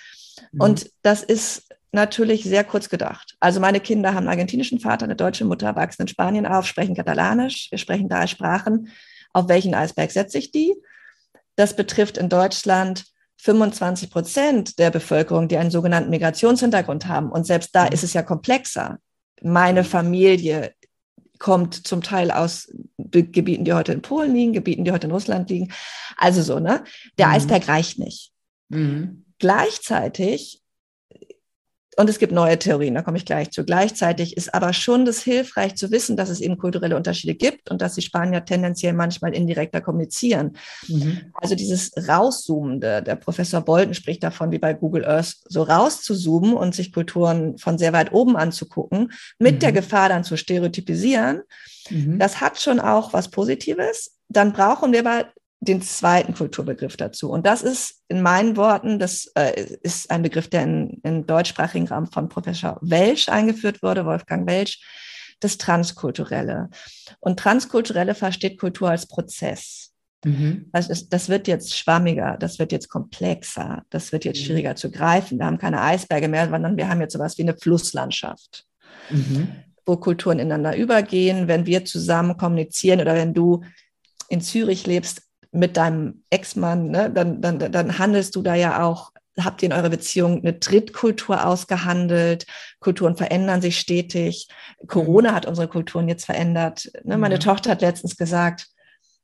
[0.54, 0.62] Mhm.
[0.62, 3.36] Und das ist natürlich sehr kurz gedacht.
[3.39, 6.95] Also meine Kinder haben einen argentinischen Vater, eine deutsche Mutter, wachsen in Spanien auf, sprechen
[6.95, 7.69] Katalanisch.
[7.69, 8.89] Wir sprechen drei Sprachen.
[9.34, 10.75] Auf welchen Eisberg setze ich die?
[11.56, 13.06] Das betrifft in Deutschland
[13.38, 17.30] 25 Prozent der Bevölkerung, die einen sogenannten Migrationshintergrund haben.
[17.32, 17.91] Und selbst da mhm.
[17.91, 18.99] ist es ja komplexer.
[19.41, 20.73] Meine Familie
[21.39, 25.49] kommt zum Teil aus Gebieten, die heute in Polen liegen, Gebieten, die heute in Russland
[25.49, 25.73] liegen.
[26.17, 26.84] Also so, ne?
[27.17, 27.34] Der mhm.
[27.34, 28.32] Eisberg reicht nicht.
[28.69, 29.25] Mhm.
[29.39, 30.61] Gleichzeitig
[31.97, 33.65] und es gibt neue Theorien, da komme ich gleich zu.
[33.65, 37.82] Gleichzeitig ist aber schon das hilfreich zu wissen, dass es eben kulturelle Unterschiede gibt und
[37.82, 40.58] dass die Spanier tendenziell manchmal indirekter kommunizieren.
[40.88, 41.32] Mhm.
[41.34, 46.73] Also dieses Rauszoomende, der Professor Bolton spricht davon, wie bei Google Earth, so rauszuzoomen und
[46.73, 49.60] sich Kulturen von sehr weit oben anzugucken, mit mhm.
[49.60, 51.41] der Gefahr dann zu stereotypisieren.
[51.89, 52.19] Mhm.
[52.19, 54.15] Das hat schon auch was Positives.
[54.30, 55.25] Dann brauchen wir aber
[55.62, 57.30] den zweiten Kulturbegriff dazu.
[57.30, 61.88] Und das ist in meinen Worten, das äh, ist ein Begriff, der in, in deutschsprachigen
[61.88, 64.82] Raum von Professor Welsch eingeführt wurde, Wolfgang Welsch,
[65.39, 66.69] das Transkulturelle.
[67.19, 69.91] Und Transkulturelle versteht Kultur als Prozess.
[70.26, 70.69] Mhm.
[70.74, 74.45] Das, das, wird jetzt schwammiger, das wird jetzt komplexer, das wird jetzt mhm.
[74.45, 75.38] schwieriger zu greifen.
[75.38, 78.65] Wir haben keine Eisberge mehr, sondern wir haben jetzt sowas wie eine Flusslandschaft.
[79.10, 79.50] Mhm.
[79.86, 83.63] wo Kulturen ineinander übergehen, wenn wir zusammen kommunizieren oder wenn du
[84.30, 89.12] in Zürich lebst, mit deinem Ex-Mann, ne, dann, dann, dann handelst du da ja auch,
[89.40, 92.46] habt ihr in eurer Beziehung eine Drittkultur ausgehandelt,
[92.80, 94.48] Kulturen verändern sich stetig.
[94.88, 96.92] Corona hat unsere Kulturen jetzt verändert.
[97.04, 97.18] Ne?
[97.18, 97.42] Meine mhm.
[97.42, 98.68] Tochter hat letztens gesagt,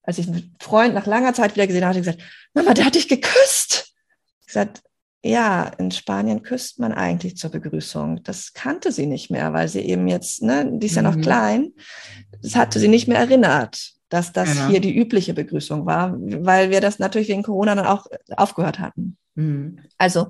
[0.04, 2.22] als ich einen Freund nach langer Zeit wieder gesehen habe, hat gesagt,
[2.54, 3.94] Mama, der hat dich geküsst.
[4.42, 4.82] Ich gesagt,
[5.24, 8.24] ja, in Spanien küsst man eigentlich zur Begrüßung.
[8.24, 11.22] Das kannte sie nicht mehr, weil sie eben jetzt, ne, die ist ja noch mhm.
[11.22, 11.74] klein,
[12.42, 14.68] das hatte sie nicht mehr erinnert dass das genau.
[14.68, 19.18] hier die übliche Begrüßung war, weil wir das natürlich wegen Corona dann auch aufgehört hatten.
[19.36, 19.80] Mhm.
[19.98, 20.30] Also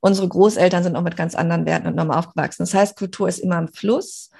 [0.00, 2.62] unsere Großeltern sind auch mit ganz anderen Werten und Normen aufgewachsen.
[2.62, 4.30] Das heißt, Kultur ist immer im Fluss.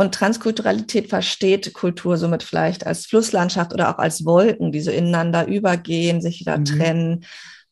[0.00, 5.48] Und Transkulturalität versteht Kultur somit vielleicht als Flusslandschaft oder auch als Wolken, die so ineinander
[5.48, 6.64] übergehen, sich wieder mhm.
[6.64, 7.24] trennen.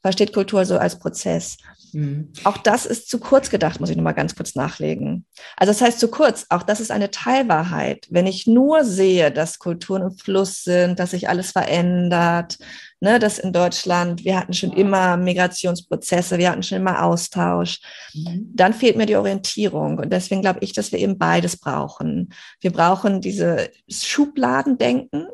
[0.07, 1.57] Versteht Kultur so als Prozess.
[1.93, 2.33] Mhm.
[2.45, 5.27] Auch das ist zu kurz gedacht, muss ich nochmal ganz kurz nachlegen.
[5.57, 8.07] Also das heißt zu kurz, auch das ist eine Teilwahrheit.
[8.09, 12.57] Wenn ich nur sehe, dass Kulturen im Fluss sind, dass sich alles verändert,
[13.01, 17.81] ne, dass in Deutschland, wir hatten schon immer Migrationsprozesse, wir hatten schon immer Austausch,
[18.15, 18.53] mhm.
[18.55, 19.99] dann fehlt mir die Orientierung.
[19.99, 22.33] Und deswegen glaube ich, dass wir eben beides brauchen.
[22.61, 25.27] Wir brauchen diese Schubladendenken,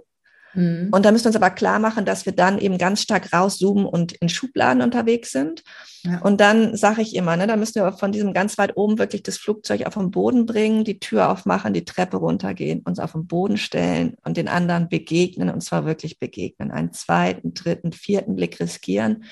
[0.54, 0.88] Mhm.
[0.92, 3.86] Und da müssen wir uns aber klar machen, dass wir dann eben ganz stark rauszoomen
[3.86, 5.62] und in Schubladen unterwegs sind.
[6.02, 6.20] Ja.
[6.20, 9.22] Und dann sage ich immer, ne, da müssen wir von diesem ganz weit oben wirklich
[9.22, 13.26] das Flugzeug auf den Boden bringen, die Tür aufmachen, die Treppe runtergehen, uns auf den
[13.26, 16.70] Boden stellen und den anderen begegnen und zwar wirklich begegnen.
[16.70, 19.24] Einen zweiten, dritten, vierten Blick riskieren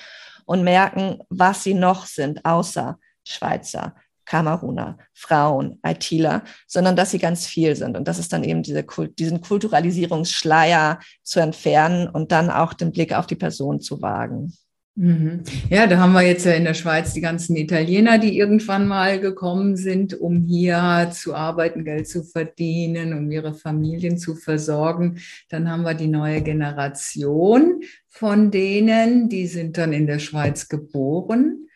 [0.44, 3.94] und merken, was sie noch sind, außer Schweizer,
[4.30, 7.96] Kameruner, Frauen, ITler, sondern dass sie ganz viel sind.
[7.96, 8.84] Und das ist dann eben diese
[9.18, 14.52] diesen Kulturalisierungsschleier zu entfernen und dann auch den Blick auf die Person zu wagen.
[14.94, 15.42] Mhm.
[15.68, 19.18] Ja, da haben wir jetzt ja in der Schweiz die ganzen Italiener, die irgendwann mal
[19.18, 25.18] gekommen sind, um hier zu arbeiten, Geld zu verdienen, um ihre Familien zu versorgen.
[25.48, 31.66] Dann haben wir die neue Generation von denen, die sind dann in der Schweiz geboren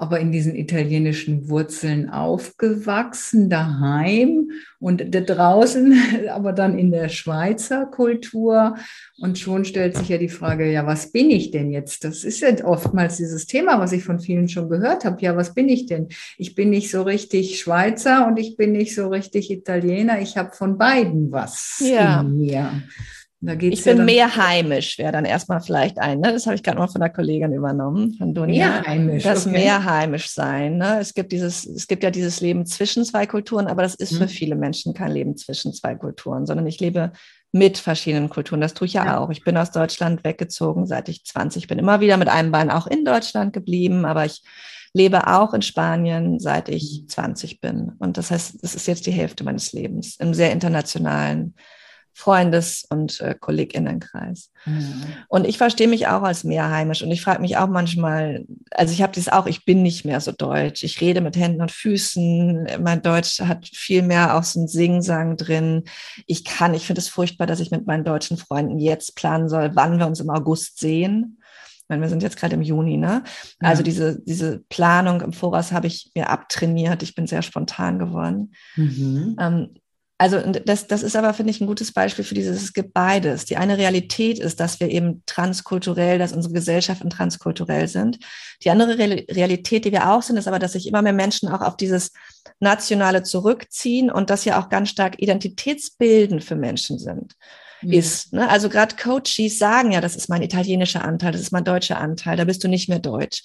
[0.00, 5.92] aber in diesen italienischen Wurzeln aufgewachsen, daheim und da draußen,
[6.30, 8.76] aber dann in der Schweizer Kultur.
[9.20, 12.04] Und schon stellt sich ja die Frage, ja, was bin ich denn jetzt?
[12.04, 15.20] Das ist ja oftmals dieses Thema, was ich von vielen schon gehört habe.
[15.20, 16.08] Ja, was bin ich denn?
[16.38, 20.20] Ich bin nicht so richtig Schweizer und ich bin nicht so richtig Italiener.
[20.20, 22.20] Ich habe von beiden was ja.
[22.20, 22.70] in mir
[23.40, 26.18] ich bin mehr heimisch, wäre dann erstmal vielleicht ein.
[26.18, 26.32] Ne?
[26.32, 28.68] Das habe ich gerade mal von der Kollegin übernommen, von Dunja.
[28.68, 29.22] Mehr heimisch.
[29.22, 29.56] Das okay.
[29.56, 30.78] mehr heimisch sein.
[30.78, 30.98] Ne?
[30.98, 34.18] Es, gibt dieses, es gibt ja dieses Leben zwischen zwei Kulturen, aber das ist mhm.
[34.18, 37.12] für viele Menschen kein Leben zwischen zwei Kulturen, sondern ich lebe
[37.52, 38.60] mit verschiedenen Kulturen.
[38.60, 39.30] Das tue ich ja, ja, auch.
[39.30, 41.78] Ich bin aus Deutschland weggezogen, seit ich 20 bin.
[41.78, 44.42] Immer wieder mit einem Bein auch in Deutschland geblieben, aber ich
[44.92, 47.58] lebe auch in Spanien, seit ich 20 mhm.
[47.60, 47.92] bin.
[48.00, 51.54] Und das heißt, das ist jetzt die Hälfte meines Lebens im sehr internationalen
[52.18, 54.50] Freundes- und äh, Kolleginnenkreis.
[54.66, 55.04] Mhm.
[55.28, 59.02] Und ich verstehe mich auch als mehrheimisch und ich frage mich auch manchmal, also ich
[59.02, 60.82] habe das auch, ich bin nicht mehr so deutsch.
[60.82, 62.66] Ich rede mit Händen und Füßen.
[62.82, 65.84] Mein Deutsch hat viel mehr auch so ein Singsang drin.
[66.26, 69.70] Ich kann, ich finde es furchtbar, dass ich mit meinen deutschen Freunden jetzt planen soll,
[69.74, 71.40] wann wir uns im August sehen.
[71.76, 73.22] Ich meine, wir sind jetzt gerade im Juni, ne?
[73.60, 73.84] Also ja.
[73.84, 77.04] diese, diese Planung im Voraus habe ich mir abtrainiert.
[77.04, 78.54] Ich bin sehr spontan geworden.
[78.74, 79.36] Mhm.
[79.38, 79.68] Ähm,
[80.20, 83.44] also das, das ist aber, finde ich, ein gutes Beispiel für dieses, es gibt beides.
[83.44, 88.18] Die eine Realität ist, dass wir eben transkulturell, dass unsere Gesellschaften transkulturell sind.
[88.64, 91.60] Die andere Realität, die wir auch sind, ist aber, dass sich immer mehr Menschen auch
[91.60, 92.10] auf dieses
[92.58, 97.36] Nationale zurückziehen und das ja auch ganz stark identitätsbildend für Menschen sind.
[97.82, 97.92] Mhm.
[97.92, 98.32] Ist.
[98.32, 98.48] Ne?
[98.48, 102.36] Also gerade Coaches sagen ja, das ist mein italienischer Anteil, das ist mein deutscher Anteil,
[102.36, 103.44] da bist du nicht mehr deutsch.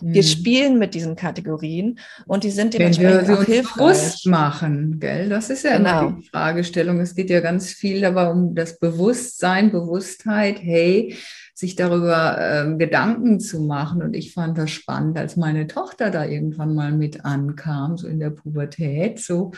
[0.00, 0.26] Wir mhm.
[0.26, 3.74] spielen mit diesen Kategorien und die sind dementsprechend Wenn wir auch hilfreich.
[3.74, 5.28] bewusst machen, gell?
[5.28, 6.10] Das ist ja genau.
[6.10, 7.00] die Fragestellung.
[7.00, 10.60] Es geht ja ganz viel aber um das Bewusstsein, Bewusstheit.
[10.60, 11.16] Hey,
[11.54, 14.02] sich darüber äh, Gedanken zu machen.
[14.02, 18.18] Und ich fand das spannend, als meine Tochter da irgendwann mal mit ankam, so in
[18.18, 19.52] der Pubertät, so,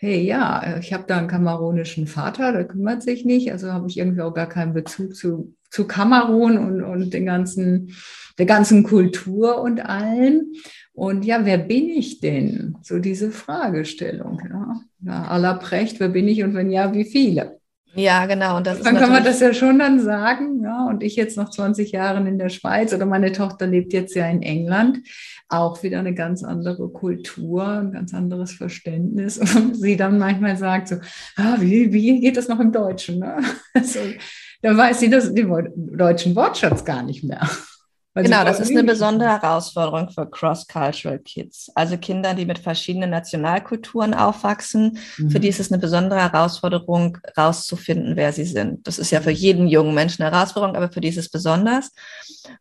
[0.00, 3.98] hey, ja, ich habe da einen kamerunischen Vater, der kümmert sich nicht, also habe ich
[3.98, 7.94] irgendwie auch gar keinen Bezug zu, zu Kamerun und, und den ganzen,
[8.38, 10.54] der ganzen Kultur und allem.
[10.94, 12.78] Und ja, wer bin ich denn?
[12.80, 14.40] So diese Fragestellung.
[14.50, 17.59] Ja, ja aller Precht, wer bin ich und wenn ja, wie viele?
[17.94, 18.56] Ja, genau.
[18.56, 20.62] Und das dann kann man das ja schon dann sagen.
[20.62, 24.14] Ja, und ich jetzt noch 20 Jahre in der Schweiz oder meine Tochter lebt jetzt
[24.14, 25.00] ja in England.
[25.48, 29.38] Auch wieder eine ganz andere Kultur, ein ganz anderes Verständnis.
[29.56, 30.96] Und sie dann manchmal sagt so,
[31.36, 33.20] ah, wie, wie geht das noch im Deutschen?
[33.20, 33.36] Ne?
[33.74, 34.00] Also,
[34.62, 37.48] da weiß sie das, den deutschen Wortschatz gar nicht mehr.
[38.12, 41.70] Weil genau, das ist eine besondere Herausforderung für Cross-Cultural Kids.
[41.76, 45.30] Also Kinder, die mit verschiedenen Nationalkulturen aufwachsen, mhm.
[45.30, 48.84] für die ist es eine besondere Herausforderung, rauszufinden, wer sie sind.
[48.88, 51.92] Das ist ja für jeden jungen Menschen eine Herausforderung, aber für die ist es besonders.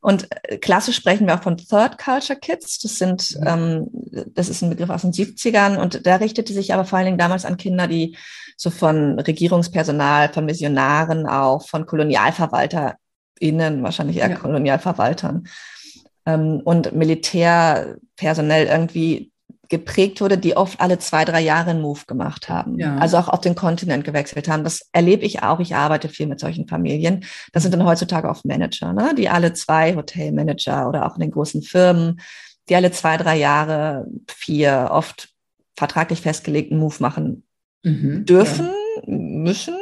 [0.02, 2.78] Und äh, klassisch sprechen wir auch von Third Culture Kids.
[2.80, 3.48] Das sind, mhm.
[3.48, 3.88] ähm,
[4.36, 7.18] das ist ein Begriff aus den 70ern und der richtete sich aber vor allen Dingen
[7.18, 8.16] damals an Kinder, die
[8.56, 12.98] so von Regierungspersonal, von Missionaren auch, von Kolonialverwalter
[13.40, 14.36] innen, wahrscheinlich eher ja.
[14.36, 15.48] Kolonialverwaltern
[16.26, 19.32] ähm, und Militärpersonell irgendwie
[19.70, 22.80] geprägt wurde, die oft alle zwei, drei Jahre einen Move gemacht haben.
[22.80, 22.98] Ja.
[22.98, 24.64] Also auch auf den Kontinent gewechselt haben.
[24.64, 25.60] Das erlebe ich auch.
[25.60, 27.24] Ich arbeite viel mit solchen Familien.
[27.54, 29.14] Das sind dann heutzutage oft Manager, ne?
[29.16, 32.20] die alle zwei Hotelmanager oder auch in den großen Firmen,
[32.68, 35.30] die alle zwei, drei Jahre, vier, oft
[35.76, 37.44] vertraglich festgelegten Move machen
[37.84, 38.66] mhm, dürfen.
[38.66, 38.74] Ja
[39.06, 39.76] müssen.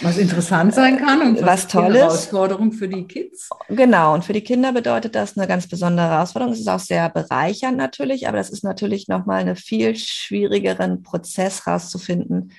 [0.00, 2.00] Was interessant sein kann und was, was toll ist.
[2.00, 3.50] Herausforderung für die Kids.
[3.68, 6.52] Genau, und für die Kinder bedeutet das eine ganz besondere Herausforderung.
[6.54, 11.66] Es ist auch sehr bereichernd natürlich, aber das ist natürlich nochmal einen viel schwierigeren Prozess
[11.66, 12.52] rauszufinden,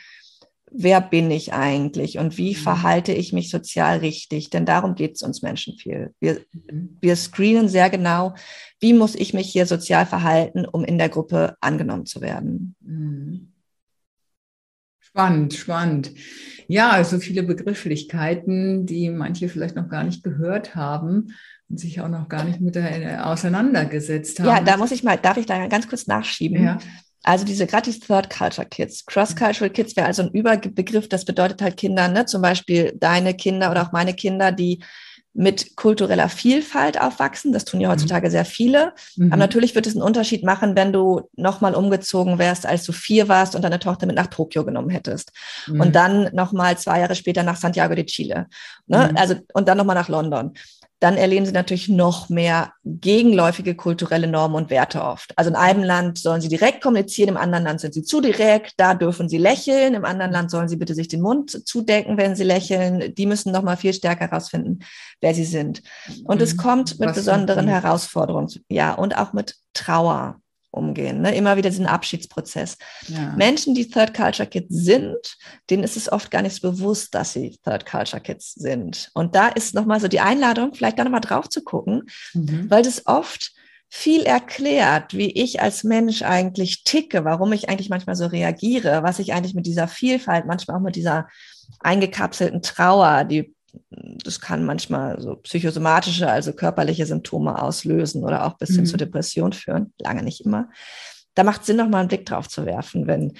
[0.73, 2.59] wer bin ich eigentlich und wie mhm.
[2.59, 4.49] verhalte ich mich sozial richtig?
[4.49, 6.13] Denn darum geht es uns Menschen viel.
[6.19, 6.97] Wir, mhm.
[6.99, 8.33] wir screenen sehr genau,
[8.79, 12.75] wie muss ich mich hier sozial verhalten, um in der Gruppe angenommen zu werden.
[12.81, 13.53] Mhm.
[14.99, 16.11] Spannend, spannend.
[16.67, 21.33] Ja, also viele Begrifflichkeiten, die manche vielleicht noch gar nicht gehört haben
[21.69, 24.47] und sich auch noch gar nicht mit der auseinandergesetzt haben.
[24.47, 26.63] Ja, da muss ich mal, darf ich da ganz kurz nachschieben?
[26.63, 26.77] Ja.
[27.23, 29.05] Also diese gratis Third Culture Kids.
[29.05, 32.25] Cross-Cultural Kids wäre also ein Überbegriff, das bedeutet halt Kinder, ne?
[32.25, 34.83] zum Beispiel deine Kinder oder auch meine Kinder, die
[35.33, 37.51] mit kultureller Vielfalt aufwachsen.
[37.51, 37.93] Das tun ja mhm.
[37.93, 38.93] heutzutage sehr viele.
[39.15, 39.31] Mhm.
[39.31, 43.27] Aber natürlich wird es einen Unterschied machen, wenn du nochmal umgezogen wärst, als du vier
[43.27, 45.31] warst und deine Tochter mit nach Tokio genommen hättest.
[45.67, 45.81] Mhm.
[45.81, 48.47] Und dann nochmal zwei Jahre später nach Santiago de Chile.
[48.87, 49.09] Ne?
[49.11, 49.17] Mhm.
[49.17, 50.53] Also, und dann nochmal nach London
[51.03, 55.37] dann erleben sie natürlich noch mehr gegenläufige kulturelle Normen und Werte oft.
[55.37, 58.75] Also in einem Land sollen sie direkt kommunizieren, im anderen Land sind sie zu direkt,
[58.77, 62.37] da dürfen sie lächeln, im anderen Land sollen sie bitte sich den Mund zudecken, wenn
[62.37, 63.13] sie lächeln.
[63.15, 64.79] Die müssen noch mal viel stärker herausfinden,
[65.19, 65.83] wer sie sind.
[66.23, 66.57] Und es mhm.
[66.59, 70.39] kommt mit Was besonderen Herausforderungen, ja, und auch mit Trauer
[70.73, 71.21] umgehen.
[71.21, 71.35] Ne?
[71.35, 72.77] Immer wieder diesen Abschiedsprozess.
[73.07, 73.33] Ja.
[73.37, 75.37] Menschen, die Third Culture Kids sind,
[75.69, 79.09] denen ist es oft gar nicht so bewusst, dass sie Third Culture Kids sind.
[79.13, 82.69] Und da ist nochmal so die Einladung, vielleicht da nochmal drauf zu gucken, mhm.
[82.69, 83.53] weil das oft
[83.87, 89.19] viel erklärt, wie ich als Mensch eigentlich ticke, warum ich eigentlich manchmal so reagiere, was
[89.19, 91.27] ich eigentlich mit dieser Vielfalt, manchmal auch mit dieser
[91.79, 93.53] eingekapselten Trauer, die
[93.89, 98.85] das kann manchmal so psychosomatische, also körperliche Symptome auslösen oder auch bis hin mhm.
[98.85, 99.93] zur Depression führen.
[99.99, 100.69] Lange nicht immer.
[101.35, 103.33] Da macht Sinn, noch mal einen Blick drauf zu werfen, wenn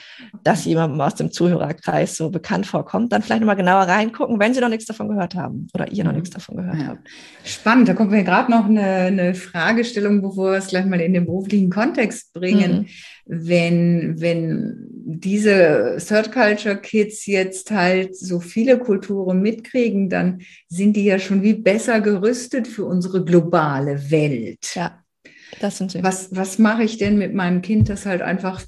[0.44, 3.12] das jemandem aus dem Zuhörerkreis so bekannt vorkommt.
[3.12, 6.04] Dann vielleicht noch mal genauer reingucken, wenn Sie noch nichts davon gehört haben oder ihr
[6.04, 6.18] noch mhm.
[6.18, 6.88] nichts davon gehört ja.
[6.88, 7.08] habt.
[7.44, 7.88] Spannend.
[7.88, 11.26] Da kommt mir gerade noch eine, eine, Fragestellung, bevor wir es gleich mal in den
[11.26, 12.82] beruflichen Kontext bringen.
[12.82, 12.86] Mhm.
[13.26, 21.06] Wenn, wenn diese Third Culture Kids jetzt halt so viele Kulturen mitkriegen, dann sind die
[21.06, 24.74] ja schon wie besser gerüstet für unsere globale Welt.
[24.76, 25.03] Ja,
[25.60, 26.04] das sind sie.
[26.04, 28.62] Was, was mache ich denn mit meinem Kind, das halt einfach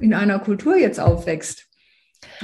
[0.00, 1.66] in einer Kultur jetzt aufwächst?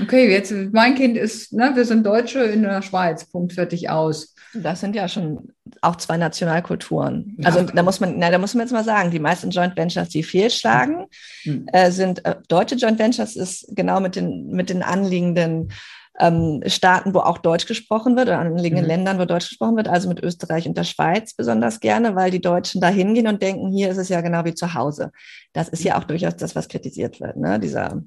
[0.01, 4.35] Okay, jetzt mein Kind ist, ne, wir sind Deutsche in der Schweiz, Punkt fertig aus.
[4.55, 7.37] Das sind ja schon auch zwei Nationalkulturen.
[7.39, 7.49] Ja.
[7.49, 10.09] Also da muss man, na, da muss man jetzt mal sagen, die meisten Joint Ventures,
[10.09, 11.07] die fehlschlagen,
[11.45, 11.67] mhm.
[11.73, 15.73] äh, sind äh, deutsche Joint Ventures ist genau mit den mit den anliegenden
[16.19, 18.89] ähm, Staaten, wo auch Deutsch gesprochen wird, oder anliegenden mhm.
[18.89, 22.41] Ländern, wo Deutsch gesprochen wird, also mit Österreich und der Schweiz besonders gerne, weil die
[22.41, 25.13] Deutschen da hingehen und denken, hier ist es ja genau wie zu Hause.
[25.53, 27.61] Das ist ja auch durchaus das, was kritisiert wird, ne?
[27.61, 28.03] Dieser,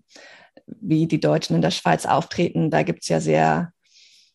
[0.66, 3.72] wie die Deutschen in der Schweiz auftreten, da gibt es ja sehr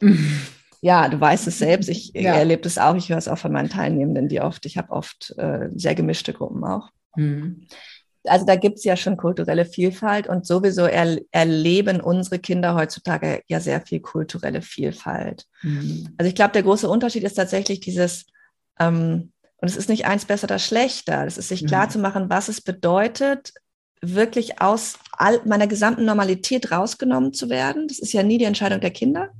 [0.84, 1.88] Ja, du weißt es selbst.
[1.88, 2.34] Ich ja.
[2.34, 2.94] erlebe es auch.
[2.94, 6.34] Ich höre es auch von meinen Teilnehmenden, die oft, ich habe oft äh, sehr gemischte
[6.34, 6.90] Gruppen auch.
[7.16, 7.62] Mhm.
[8.26, 13.42] Also da gibt es ja schon kulturelle Vielfalt und sowieso er, erleben unsere Kinder heutzutage
[13.48, 15.46] ja sehr viel kulturelle Vielfalt.
[15.62, 16.14] Mhm.
[16.16, 18.26] Also ich glaube, der große Unterschied ist tatsächlich dieses,
[18.78, 21.90] ähm, und es ist nicht eins besser oder schlechter, es ist sich klar mhm.
[21.90, 23.52] zu machen, was es bedeutet,
[24.00, 27.88] wirklich aus all meiner gesamten Normalität rausgenommen zu werden.
[27.88, 29.30] Das ist ja nie die Entscheidung der Kinder.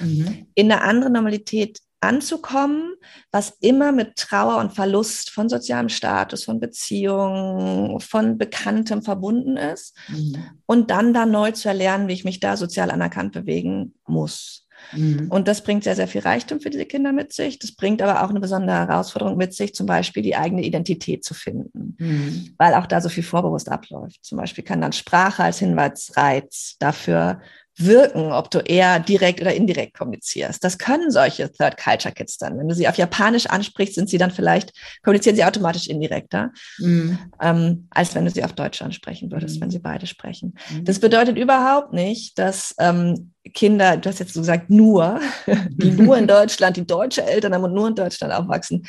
[0.00, 0.46] Mhm.
[0.54, 2.94] In eine andere Normalität anzukommen,
[3.30, 9.96] was immer mit Trauer und Verlust von sozialem Status, von Beziehungen, von Bekanntem verbunden ist.
[10.08, 10.36] Mhm.
[10.66, 14.64] Und dann da neu zu erlernen, wie ich mich da sozial anerkannt bewegen muss.
[14.92, 15.28] Mhm.
[15.30, 17.58] Und das bringt sehr, sehr viel Reichtum für diese Kinder mit sich.
[17.58, 21.34] Das bringt aber auch eine besondere Herausforderung mit sich, zum Beispiel die eigene Identität zu
[21.34, 22.54] finden, mhm.
[22.58, 24.24] weil auch da so viel vorbewusst abläuft.
[24.24, 27.40] Zum Beispiel kann dann Sprache als Hinweisreiz dafür
[27.76, 30.62] wirken, ob du eher direkt oder indirekt kommunizierst.
[30.62, 32.56] Das können solche Third Culture Kids dann.
[32.58, 34.72] Wenn du sie auf Japanisch ansprichst, sind sie dann vielleicht,
[35.02, 37.18] kommunizieren sie automatisch indirekter, mhm.
[37.40, 39.62] ähm, als wenn du sie auf Deutsch ansprechen würdest, mhm.
[39.62, 40.54] wenn sie beide sprechen.
[40.70, 40.84] Mhm.
[40.84, 45.20] Das bedeutet überhaupt nicht, dass ähm, Kinder, du hast jetzt so gesagt, nur,
[45.70, 48.86] die nur in Deutschland, die deutsche Eltern haben und nur in Deutschland aufwachsen,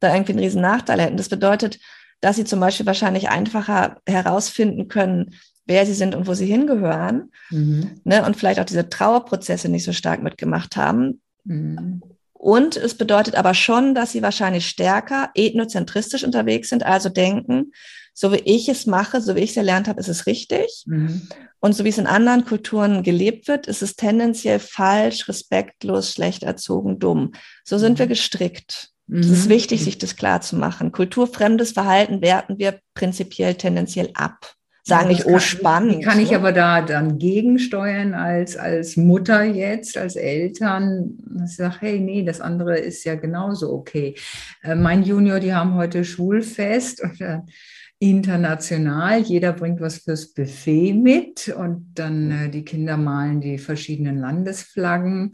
[0.00, 1.16] da irgendwie einen riesen Nachteil hätten.
[1.16, 1.78] Das bedeutet,
[2.22, 5.34] dass sie zum Beispiel wahrscheinlich einfacher herausfinden können,
[5.66, 7.30] wer sie sind und wo sie hingehören.
[7.50, 8.00] Mhm.
[8.04, 11.20] Ne, und vielleicht auch diese Trauerprozesse nicht so stark mitgemacht haben.
[11.44, 12.02] Mhm.
[12.32, 17.72] Und es bedeutet aber schon, dass sie wahrscheinlich stärker ethnozentristisch unterwegs sind, also denken,
[18.14, 20.82] so wie ich es mache, so wie ich es erlernt habe, ist es richtig.
[20.86, 21.28] Mhm.
[21.60, 26.42] Und so wie es in anderen Kulturen gelebt wird, ist es tendenziell falsch, respektlos, schlecht
[26.42, 27.32] erzogen, dumm.
[27.64, 28.10] So sind wir mhm.
[28.10, 28.90] gestrickt.
[29.08, 29.50] Es ist mhm.
[29.50, 30.90] wichtig, sich das klar zu machen.
[30.90, 34.54] Kulturfremdes Verhalten werten wir prinzipiell tendenziell ab
[34.84, 36.04] sagen nicht, oh spannend.
[36.04, 41.18] Kann ich aber da dann gegensteuern als, als Mutter jetzt, als Eltern?
[41.44, 44.16] Ich sage, hey, nee, das andere ist ja genauso okay.
[44.62, 47.38] Äh, mein Junior, die haben heute Schulfest und äh,
[48.00, 54.18] international, jeder bringt was fürs Buffet mit und dann äh, die Kinder malen die verschiedenen
[54.18, 55.30] Landesflaggen.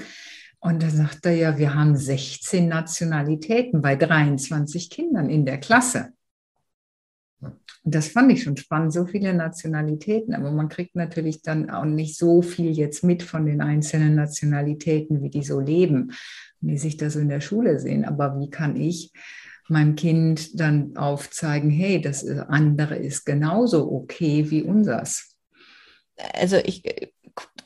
[0.60, 6.12] Und da sagt er ja, wir haben 16 Nationalitäten bei 23 Kindern in der Klasse.
[7.84, 12.18] Das fand ich schon spannend, so viele Nationalitäten, aber man kriegt natürlich dann auch nicht
[12.18, 16.12] so viel jetzt mit von den einzelnen Nationalitäten, wie die so leben,
[16.60, 18.04] wie sich das in der Schule sehen.
[18.04, 19.12] Aber wie kann ich
[19.68, 25.36] meinem Kind dann aufzeigen, hey, das andere ist genauso okay wie unseres?
[26.34, 26.82] Also ich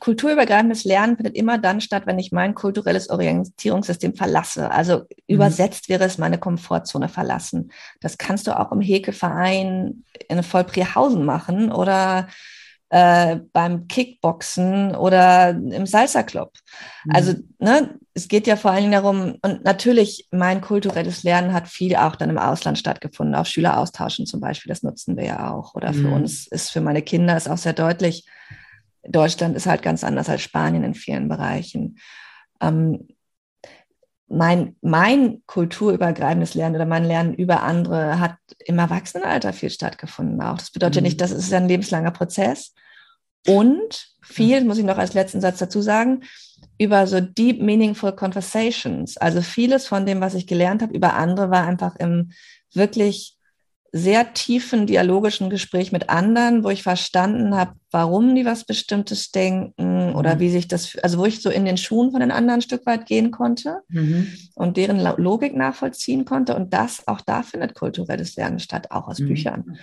[0.03, 4.69] kulturübergreifendes Lernen findet immer dann statt, wenn ich mein kulturelles Orientierungssystem verlasse.
[4.69, 5.05] Also mhm.
[5.27, 7.71] übersetzt wäre es meine Komfortzone verlassen.
[8.01, 12.27] Das kannst du auch im Hekeverein in Vollprihausen machen oder
[12.89, 16.51] äh, beim Kickboxen oder im Salsa Club.
[17.05, 17.15] Mhm.
[17.15, 21.69] Also ne, es geht ja vor allen Dingen darum, und natürlich mein kulturelles Lernen hat
[21.69, 25.75] viel auch dann im Ausland stattgefunden, auf Schüleraustauschen zum Beispiel, das nutzen wir ja auch.
[25.75, 26.13] Oder für mhm.
[26.13, 28.27] uns ist für meine Kinder ist auch sehr deutlich,
[29.07, 31.97] Deutschland ist halt ganz anders als Spanien in vielen Bereichen.
[32.61, 33.07] Ähm,
[34.27, 40.57] mein, mein kulturübergreifendes Lernen oder mein Lernen über andere hat im Erwachsenenalter viel stattgefunden auch.
[40.57, 41.03] Das bedeutet mhm.
[41.03, 42.73] nicht, dass es ein lebenslanger Prozess.
[43.45, 46.21] Und viel, muss ich noch als letzten Satz dazu sagen,
[46.79, 49.17] über so deep, meaningful conversations.
[49.17, 52.31] Also vieles von dem, was ich gelernt habe über andere, war einfach im
[52.73, 53.37] wirklich
[53.91, 60.15] sehr tiefen dialogischen Gespräch mit anderen, wo ich verstanden habe, warum die was Bestimmtes denken
[60.15, 60.39] oder mhm.
[60.39, 62.85] wie sich das, also wo ich so in den Schuhen von den anderen ein Stück
[62.87, 64.27] weit gehen konnte mhm.
[64.55, 66.55] und deren Logik nachvollziehen konnte.
[66.55, 69.27] Und das, auch da findet kulturelles Lernen statt, auch aus mhm.
[69.27, 69.77] Büchern.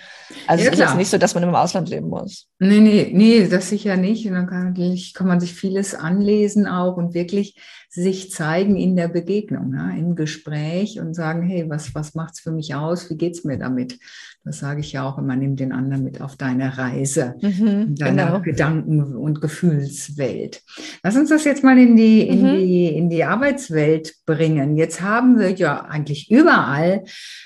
[0.45, 2.47] Also ja, es ist jetzt nicht so, dass man im Ausland leben muss.
[2.59, 4.27] Nee, nee, nee, das sicher nicht.
[4.27, 7.55] Und dann kann, kann man sich vieles anlesen auch und wirklich
[7.89, 12.39] sich zeigen in der Begegnung, ja, im Gespräch und sagen, hey, was, was macht es
[12.39, 13.09] für mich aus?
[13.09, 13.99] Wie geht es mir damit?
[14.43, 18.25] Das sage ich ja auch immer, nimm den anderen mit auf deine Reise, mhm, deine
[18.25, 18.41] genau.
[18.41, 20.63] Gedanken- und Gefühlswelt.
[21.03, 22.57] Lass uns das jetzt mal in die, in, mhm.
[22.57, 24.77] die, in die Arbeitswelt bringen.
[24.77, 27.03] Jetzt haben wir ja eigentlich überall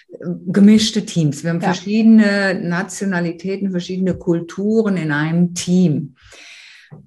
[0.10, 0.18] äh,
[0.48, 1.44] gemischte Teams.
[1.44, 1.74] Wir haben ja.
[1.74, 6.16] verschiedene Nationalitäten, verschiedene Kulturen in einem Team.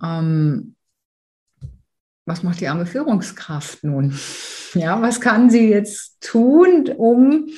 [0.05, 0.75] Ähm,
[2.27, 4.15] was macht die arme Führungskraft nun?
[4.75, 7.49] Ja, was kann sie jetzt tun, um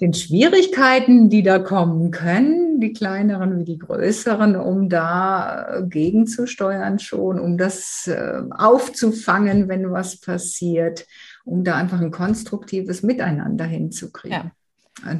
[0.00, 7.40] den Schwierigkeiten, die da kommen können, die kleineren wie die größeren, um da gegenzusteuern schon,
[7.40, 11.06] um das äh, aufzufangen, wenn was passiert,
[11.44, 14.36] um da einfach ein konstruktives Miteinander hinzukriegen.
[14.36, 14.50] Ja.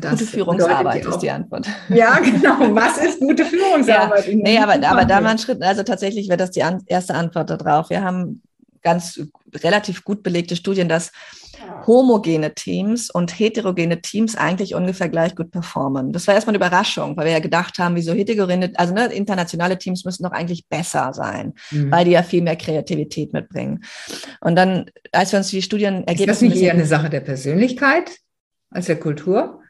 [0.00, 1.68] Das gute Führungsarbeit ist die Antwort.
[1.88, 2.74] Ja, genau.
[2.74, 4.26] Was ist gute Führungsarbeit?
[4.26, 7.14] ja, nee, aber, aber da mal ein Schritt, also tatsächlich wäre das die an, erste
[7.14, 7.90] Antwort darauf.
[7.90, 8.42] Wir haben
[8.82, 9.20] ganz
[9.54, 11.12] relativ gut belegte Studien, dass
[11.86, 16.12] homogene Teams und heterogene Teams eigentlich ungefähr gleich gut performen.
[16.12, 19.78] Das war erstmal eine Überraschung, weil wir ja gedacht haben, wieso heterogene, also ne, internationale
[19.78, 21.90] Teams müssen doch eigentlich besser sein, mhm.
[21.90, 23.84] weil die ja viel mehr Kreativität mitbringen.
[24.40, 26.30] Und dann, als wir uns die Studien ergeben.
[26.30, 28.10] Ist das nicht eher eine Sache der Persönlichkeit
[28.70, 29.60] als der Kultur?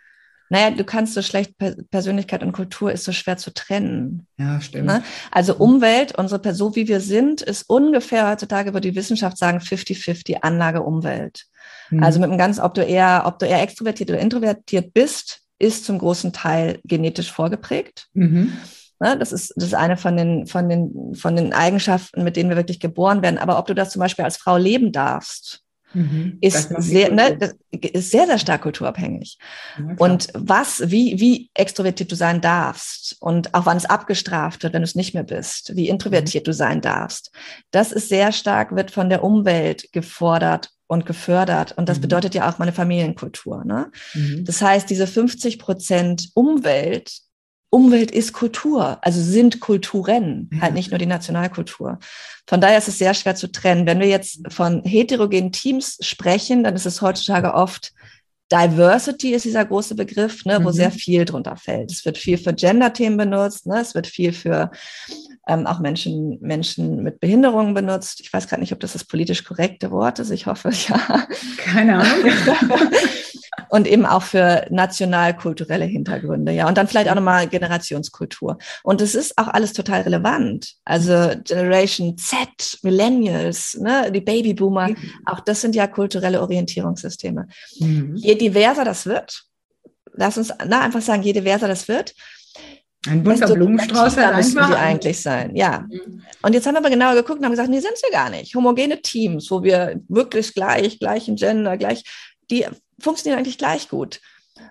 [0.49, 1.55] Naja, du kannst so schlecht,
[1.91, 4.27] Persönlichkeit und Kultur ist so schwer zu trennen.
[4.39, 4.87] Ja, stimmt.
[4.87, 5.03] Ne?
[5.31, 5.61] Also mhm.
[5.61, 10.83] Umwelt, unsere Person, wie wir sind, ist ungefähr heutzutage, würde die Wissenschaft sagen, 50-50 Anlage
[10.83, 11.47] Umwelt.
[11.91, 12.03] Mhm.
[12.03, 15.85] Also mit einem ganz, ob du eher, ob du eher extrovertiert oder introvertiert bist, ist
[15.85, 18.09] zum großen Teil genetisch vorgeprägt.
[18.15, 18.53] Mhm.
[18.99, 22.49] Ne, das ist das ist eine von den, von, den, von den Eigenschaften, mit denen
[22.49, 23.39] wir wirklich geboren werden.
[23.39, 25.63] Aber ob du das zum Beispiel als Frau leben darfst,
[25.97, 26.37] Mhm.
[26.43, 27.39] Ist, sehr, ne,
[27.71, 29.39] ist sehr, sehr stark kulturabhängig.
[29.79, 34.75] Ja, und was, wie, wie extrovertiert du sein darfst und auch wann es abgestraft wird,
[34.75, 36.51] wenn du es nicht mehr bist, wie introvertiert mhm.
[36.51, 37.33] du sein darfst,
[37.71, 41.73] das ist sehr stark, wird von der Umwelt gefordert und gefördert.
[41.79, 42.03] Und das mhm.
[42.03, 43.65] bedeutet ja auch meine Familienkultur.
[43.65, 43.91] Ne?
[44.13, 44.45] Mhm.
[44.45, 47.21] Das heißt, diese 50 Prozent Umwelt,
[47.77, 50.63] Umwelt ist Kultur, also sind Kulturen, ja.
[50.63, 51.99] halt nicht nur die Nationalkultur.
[52.47, 53.85] Von daher ist es sehr schwer zu trennen.
[53.85, 57.93] Wenn wir jetzt von heterogenen Teams sprechen, dann ist es heutzutage oft
[58.51, 60.73] Diversity ist dieser große Begriff, ne, wo mhm.
[60.73, 61.91] sehr viel drunter fällt.
[61.91, 64.71] Es wird viel für Gender-Themen benutzt, ne, es wird viel für
[65.47, 68.21] ähm, auch Menschen, Menschen mit Behinderungen benutzt.
[68.21, 70.31] Ich weiß gerade nicht, ob das das politisch korrekte Wort ist.
[70.31, 71.27] Ich hoffe, ja.
[71.59, 72.33] Keine Ahnung.
[73.69, 76.69] und eben auch für national-kulturelle Hintergründe, ja.
[76.69, 78.59] Und dann vielleicht auch nochmal Generationskultur.
[78.83, 80.75] Und es ist auch alles total relevant.
[80.85, 81.13] Also
[81.45, 84.97] Generation Z, Millennials, ne, die Babyboomer, mhm.
[85.25, 87.49] auch das sind ja kulturelle Orientierungssysteme.
[87.79, 88.17] Mhm.
[88.17, 89.45] Je diverser das wird,
[90.15, 92.15] lass uns na, einfach sagen, je diverser das wird,
[93.07, 95.87] ein bunter Blumenstrauß halt müssen die eigentlich sein, ja.
[95.89, 96.23] Mhm.
[96.43, 98.55] Und jetzt haben wir aber genauer geguckt und haben gesagt, nee, sind sie gar nicht.
[98.55, 102.03] Homogene Teams, wo wir wirklich gleich, gleichen Gender, gleich,
[102.51, 102.67] die
[103.01, 104.21] funktionieren eigentlich gleich gut.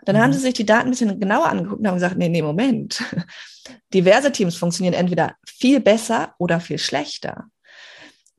[0.05, 0.21] Dann mhm.
[0.21, 3.03] haben sie sich die Daten ein bisschen genauer angeguckt und haben gesagt, nee, nee, Moment.
[3.93, 7.45] Diverse Teams funktionieren entweder viel besser oder viel schlechter.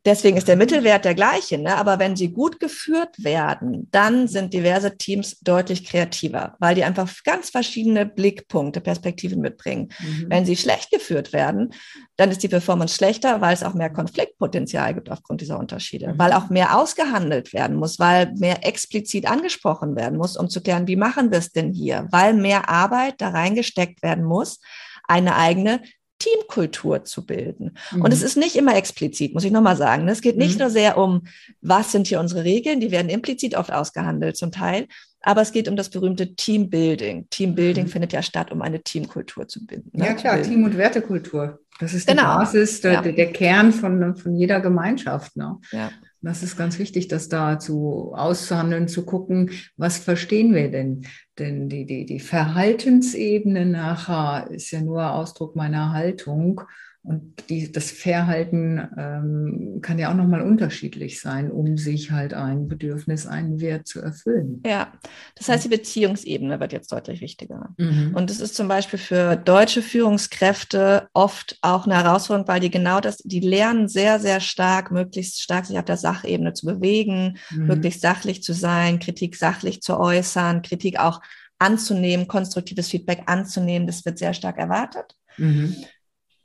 [0.06, 1.76] Deswegen ist der Mittelwert der gleiche, ne?
[1.76, 7.10] aber wenn sie gut geführt werden, dann sind diverse Teams deutlich kreativer, weil die einfach
[7.24, 9.88] ganz verschiedene Blickpunkte, Perspektiven mitbringen.
[9.98, 10.26] Mhm.
[10.28, 11.74] Wenn sie schlecht geführt werden,
[12.14, 16.18] dann ist die Performance schlechter, weil es auch mehr Konfliktpotenzial gibt aufgrund dieser Unterschiede, mhm.
[16.20, 20.86] weil auch mehr ausgehandelt werden muss, weil mehr explizit angesprochen werden muss, um zu klären,
[20.86, 24.60] wie machen wir es denn hier, weil mehr Arbeit da reingesteckt werden muss,
[25.08, 25.80] eine eigene
[26.18, 27.76] Teamkultur zu bilden.
[27.92, 28.02] Mhm.
[28.02, 30.08] Und es ist nicht immer explizit, muss ich nochmal sagen.
[30.08, 30.60] Es geht nicht mhm.
[30.60, 31.26] nur sehr um,
[31.60, 34.86] was sind hier unsere Regeln, die werden implizit oft ausgehandelt zum Teil,
[35.20, 37.28] aber es geht um das berühmte Teambuilding.
[37.30, 37.90] Teambuilding mhm.
[37.90, 39.90] findet ja statt, um eine Teamkultur zu bilden.
[39.92, 40.06] Ne?
[40.06, 41.58] Ja klar, Team- und Wertekultur.
[41.78, 42.22] Das ist genau.
[42.22, 43.02] die Basis, der, ja.
[43.02, 45.36] der, Kern von, von jeder Gemeinschaft.
[45.36, 45.58] Ne?
[45.72, 45.90] Ja.
[46.22, 51.06] Das ist ganz wichtig, das da zu auszuhandeln, zu gucken, was verstehen wir denn?
[51.38, 56.62] Denn die, die, die Verhaltensebene nachher ist ja nur Ausdruck meiner Haltung.
[57.06, 62.66] Und die, das Verhalten ähm, kann ja auch nochmal unterschiedlich sein, um sich halt ein
[62.66, 64.60] Bedürfnis, einen Wert zu erfüllen.
[64.66, 64.92] Ja,
[65.36, 67.74] das heißt, die Beziehungsebene wird jetzt deutlich wichtiger.
[67.78, 68.12] Mhm.
[68.12, 72.98] Und es ist zum Beispiel für deutsche Führungskräfte oft auch eine Herausforderung, weil die genau
[72.98, 77.68] das, die lernen sehr, sehr stark, möglichst stark sich auf der Sachebene zu bewegen, mhm.
[77.68, 81.20] möglichst sachlich zu sein, Kritik sachlich zu äußern, Kritik auch
[81.60, 83.86] anzunehmen, konstruktives Feedback anzunehmen.
[83.86, 85.14] Das wird sehr stark erwartet.
[85.38, 85.76] Mhm.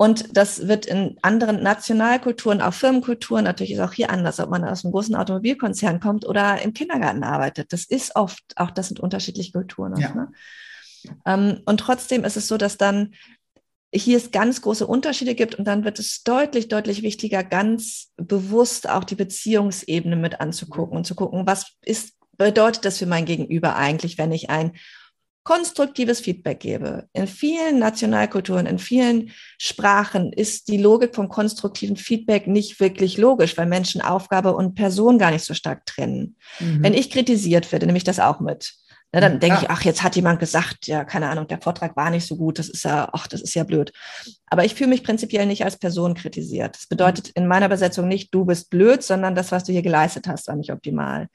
[0.02, 4.64] Und das wird in anderen Nationalkulturen, auch Firmenkulturen, natürlich ist auch hier anders, ob man
[4.64, 7.72] aus einem großen Automobilkonzern kommt oder im Kindergarten arbeitet.
[7.72, 9.96] Das ist oft, auch das sind unterschiedliche Kulturen.
[9.98, 10.16] Ja.
[10.16, 10.32] Ne?
[11.28, 13.14] Ähm, und trotzdem ist es so, dass dann
[13.94, 18.90] hier es ganz große Unterschiede gibt und dann wird es deutlich, deutlich wichtiger, ganz bewusst
[18.90, 23.76] auch die Beziehungsebene mit anzugucken und zu gucken, was ist, bedeutet das für mein Gegenüber
[23.76, 24.72] eigentlich, wenn ich ein
[25.44, 27.08] konstruktives Feedback gebe.
[27.14, 33.58] In vielen Nationalkulturen, in vielen Sprachen ist die Logik vom konstruktiven Feedback nicht wirklich logisch,
[33.58, 36.36] weil Menschen Aufgabe und Person gar nicht so stark trennen.
[36.60, 36.84] Mhm.
[36.84, 38.74] Wenn ich kritisiert werde, nehme ich das auch mit.
[39.14, 39.62] Na, dann denke ja.
[39.64, 42.60] ich, ach, jetzt hat jemand gesagt, ja, keine Ahnung, der Vortrag war nicht so gut,
[42.60, 43.92] das ist ja, ach, das ist ja blöd.
[44.48, 46.78] Aber ich fühle mich prinzipiell nicht als Person kritisiert.
[46.78, 50.28] Das bedeutet in meiner Übersetzung nicht, du bist blöd, sondern das, was du hier geleistet
[50.28, 51.28] hast, war nicht optimal.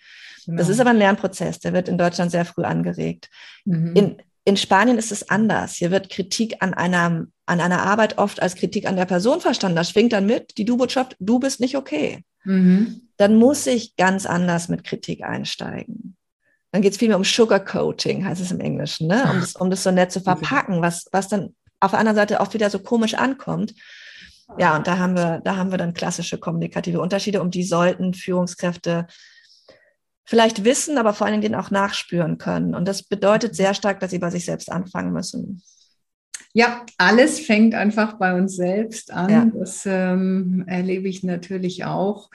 [0.46, 0.58] Genau.
[0.58, 3.28] Das ist aber ein Lernprozess, der wird in Deutschland sehr früh angeregt.
[3.66, 3.94] Mhm.
[3.94, 4.16] In,
[4.46, 5.74] in Spanien ist es anders.
[5.74, 9.76] Hier wird Kritik an einer, an einer Arbeit oft als Kritik an der Person verstanden.
[9.76, 12.24] Das schwingt dann mit, die Du-Botschaft, du bist nicht okay.
[12.44, 13.02] Mhm.
[13.18, 16.15] Dann muss ich ganz anders mit Kritik einsteigen.
[16.76, 19.26] Dann geht es vielmehr um Sugarcoating, heißt es im Englischen, ne?
[19.32, 22.38] um, das, um das so nett zu verpacken, was, was dann auf der anderen Seite
[22.38, 23.72] auch wieder so komisch ankommt.
[24.58, 28.12] Ja, und da haben wir, da haben wir dann klassische kommunikative Unterschiede, um die sollten
[28.12, 29.06] Führungskräfte
[30.26, 32.74] vielleicht wissen, aber vor allen Dingen auch nachspüren können.
[32.74, 35.62] Und das bedeutet sehr stark, dass sie bei sich selbst anfangen müssen.
[36.52, 39.30] Ja, alles fängt einfach bei uns selbst an.
[39.30, 39.46] Ja.
[39.58, 42.28] Das ähm, erlebe ich natürlich auch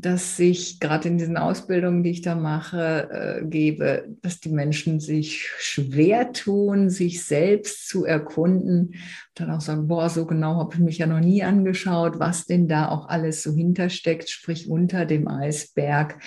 [0.00, 4.98] dass ich gerade in diesen Ausbildungen, die ich da mache, äh, gebe, dass die Menschen
[4.98, 8.94] sich schwer tun, sich selbst zu erkunden.
[9.34, 12.68] dann auch sagen, boah, so genau habe ich mich ja noch nie angeschaut, was denn
[12.68, 16.18] da auch alles so hintersteckt, sprich unter dem Eisberg.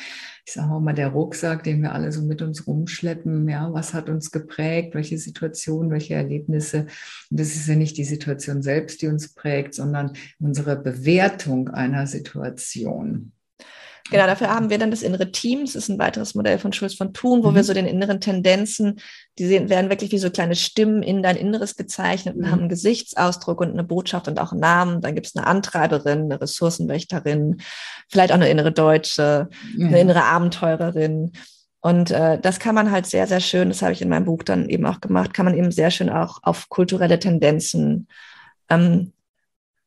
[0.46, 3.94] Ich sage auch mal, der Rucksack, den wir alle so mit uns rumschleppen, ja, was
[3.94, 6.88] hat uns geprägt, welche Situationen, welche Erlebnisse.
[7.30, 12.08] Und das ist ja nicht die Situation selbst, die uns prägt, sondern unsere Bewertung einer
[12.08, 13.32] Situation.
[14.10, 15.62] Genau, dafür haben wir dann das innere Team.
[15.62, 17.56] Das ist ein weiteres Modell von Schulz von Thun, wo mhm.
[17.56, 19.00] wir so den inneren Tendenzen,
[19.40, 22.52] die werden wirklich wie so kleine Stimmen in dein Inneres gezeichnet und mhm.
[22.52, 25.02] haben einen Gesichtsausdruck und eine Botschaft und auch einen Namen.
[25.02, 27.62] Dann gibt es eine Antreiberin, eine Ressourcenwächterin,
[28.10, 29.88] vielleicht auch eine innere Deutsche, mhm.
[29.88, 31.32] eine innere Abenteurerin.
[31.80, 34.44] Und äh, das kann man halt sehr, sehr schön, das habe ich in meinem Buch
[34.44, 38.08] dann eben auch gemacht, kann man eben sehr schön auch auf kulturelle Tendenzen
[38.70, 39.12] ähm,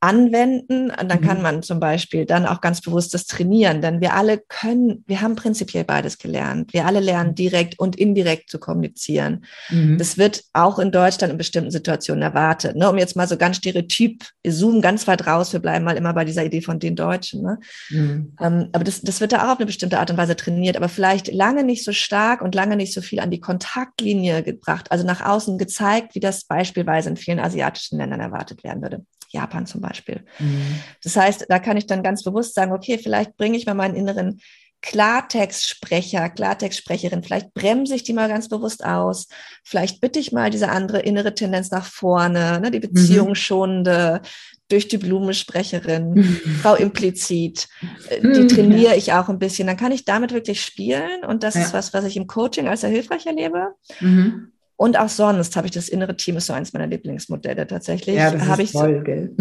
[0.07, 0.91] anwenden.
[0.91, 1.27] Und dann mhm.
[1.27, 5.21] kann man zum Beispiel dann auch ganz bewusst das trainieren, denn wir alle können, wir
[5.21, 6.73] haben prinzipiell beides gelernt.
[6.73, 7.35] Wir alle lernen mhm.
[7.35, 9.45] direkt und indirekt zu kommunizieren.
[9.69, 9.99] Mhm.
[9.99, 12.77] Das wird auch in Deutschland in bestimmten Situationen erwartet.
[12.77, 12.89] Ne?
[12.89, 16.15] Um jetzt mal so ganz stereotyp, wir zoomen ganz weit raus, wir bleiben mal immer
[16.15, 17.43] bei dieser Idee von den Deutschen.
[17.43, 17.59] Ne?
[17.91, 18.33] Mhm.
[18.41, 20.89] Ähm, aber das, das wird da auch auf eine bestimmte Art und Weise trainiert, aber
[20.89, 25.05] vielleicht lange nicht so stark und lange nicht so viel an die Kontaktlinie gebracht, also
[25.05, 29.05] nach außen gezeigt, wie das beispielsweise in vielen asiatischen Ländern erwartet werden würde.
[29.31, 29.96] Japan zum Beispiel.
[30.39, 30.81] Mhm.
[31.03, 33.97] Das heißt, da kann ich dann ganz bewusst sagen, okay, vielleicht bringe ich mal meinen
[33.97, 34.41] inneren
[34.83, 39.27] Klartextsprecher, Klartextsprecherin, vielleicht bremse ich die mal ganz bewusst aus,
[39.65, 44.21] vielleicht bitte ich mal diese andere innere Tendenz nach vorne, ne, die Beziehung schonende,
[44.69, 46.41] durch die Blume Sprecherin, mhm.
[46.63, 47.69] Frau implizit,
[48.09, 48.49] äh, die mhm.
[48.49, 49.67] trainiere ich auch ein bisschen.
[49.67, 51.63] Dann kann ich damit wirklich spielen und das ja.
[51.63, 53.75] ist was, was ich im Coaching als sehr hilfreich erlebe.
[54.01, 54.53] Mhm.
[54.79, 58.17] Und auch sonst habe ich das innere Team, ist so eins meiner Lieblingsmodelle tatsächlich.
[58.17, 59.35] Ja, das habe ist ich toll, so, gell?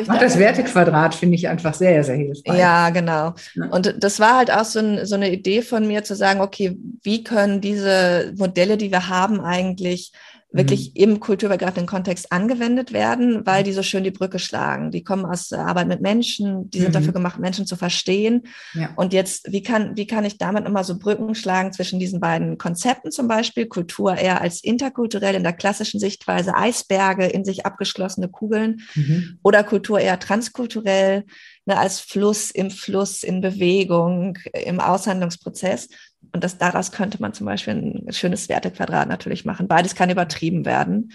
[0.00, 2.58] ich auch das Wertequadrat finde ich einfach sehr, sehr hilfreich.
[2.58, 3.34] Ja, genau.
[3.70, 6.78] Und das war halt auch so, ein, so eine Idee von mir zu sagen, okay,
[7.02, 10.12] wie können diese Modelle, die wir haben, eigentlich
[10.54, 11.02] wirklich mhm.
[11.02, 14.92] im kulturübergreifenden Kontext angewendet werden, weil die so schön die Brücke schlagen.
[14.92, 16.92] Die kommen aus Arbeit mit Menschen, die sind mhm.
[16.92, 18.46] dafür gemacht, Menschen zu verstehen.
[18.72, 18.90] Ja.
[18.94, 22.56] Und jetzt, wie kann, wie kann ich damit immer so Brücken schlagen zwischen diesen beiden
[22.56, 23.66] Konzepten zum Beispiel?
[23.66, 29.38] Kultur eher als interkulturell in der klassischen Sichtweise, Eisberge in sich abgeschlossene Kugeln mhm.
[29.42, 31.24] oder Kultur eher transkulturell,
[31.66, 35.88] ne, als Fluss im Fluss, in Bewegung, im Aushandlungsprozess.
[36.32, 39.68] Und das, daraus könnte man zum Beispiel ein schönes Wertequadrat natürlich machen.
[39.68, 41.12] Beides kann übertrieben werden.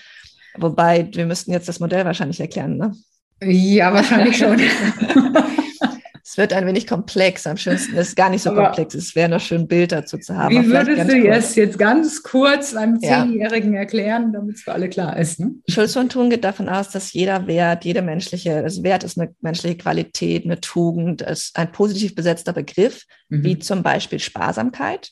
[0.57, 2.93] Wobei, wir müssten jetzt das Modell wahrscheinlich erklären, ne?
[3.41, 4.60] Ja, wahrscheinlich schon.
[6.30, 7.47] es wird ein wenig komplex.
[7.47, 8.93] Am schönsten ist gar nicht so Aber komplex.
[8.93, 10.53] Es wäre noch schön, ein Bild dazu zu haben.
[10.53, 13.80] Wie würdest du jetzt, jetzt ganz kurz einem Zehnjährigen ja.
[13.80, 15.39] erklären, damit es für alle klar ist?
[15.39, 15.55] Ne?
[15.67, 19.34] Schulz von Thun geht davon aus, dass jeder Wert, jede menschliche, also Wert ist eine
[19.41, 23.43] menschliche Qualität, eine Tugend, ist ein positiv besetzter Begriff, mhm.
[23.43, 25.09] wie zum Beispiel Sparsamkeit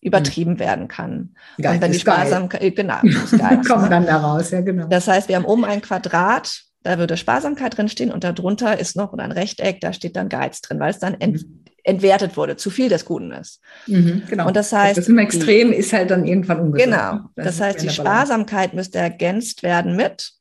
[0.00, 0.58] übertrieben mhm.
[0.60, 1.34] werden kann.
[1.60, 3.00] Geil, und wenn die Sparsamkeit, genau,
[3.36, 4.86] geil, kommt dann daraus, ja genau.
[4.86, 9.12] Das heißt, wir haben oben ein Quadrat, da würde Sparsamkeit drinstehen und darunter ist noch
[9.12, 11.64] ein Rechteck, da steht dann Geiz drin, weil es dann ent, mhm.
[11.84, 13.60] entwertet wurde, zu viel des Guten ist.
[13.86, 14.46] Mhm, genau.
[14.46, 16.92] Und das heißt, das im Extrem ist halt dann irgendwann ungesund.
[16.92, 17.20] Genau.
[17.36, 20.32] Das, das heißt, die Sparsamkeit müsste ergänzt werden mit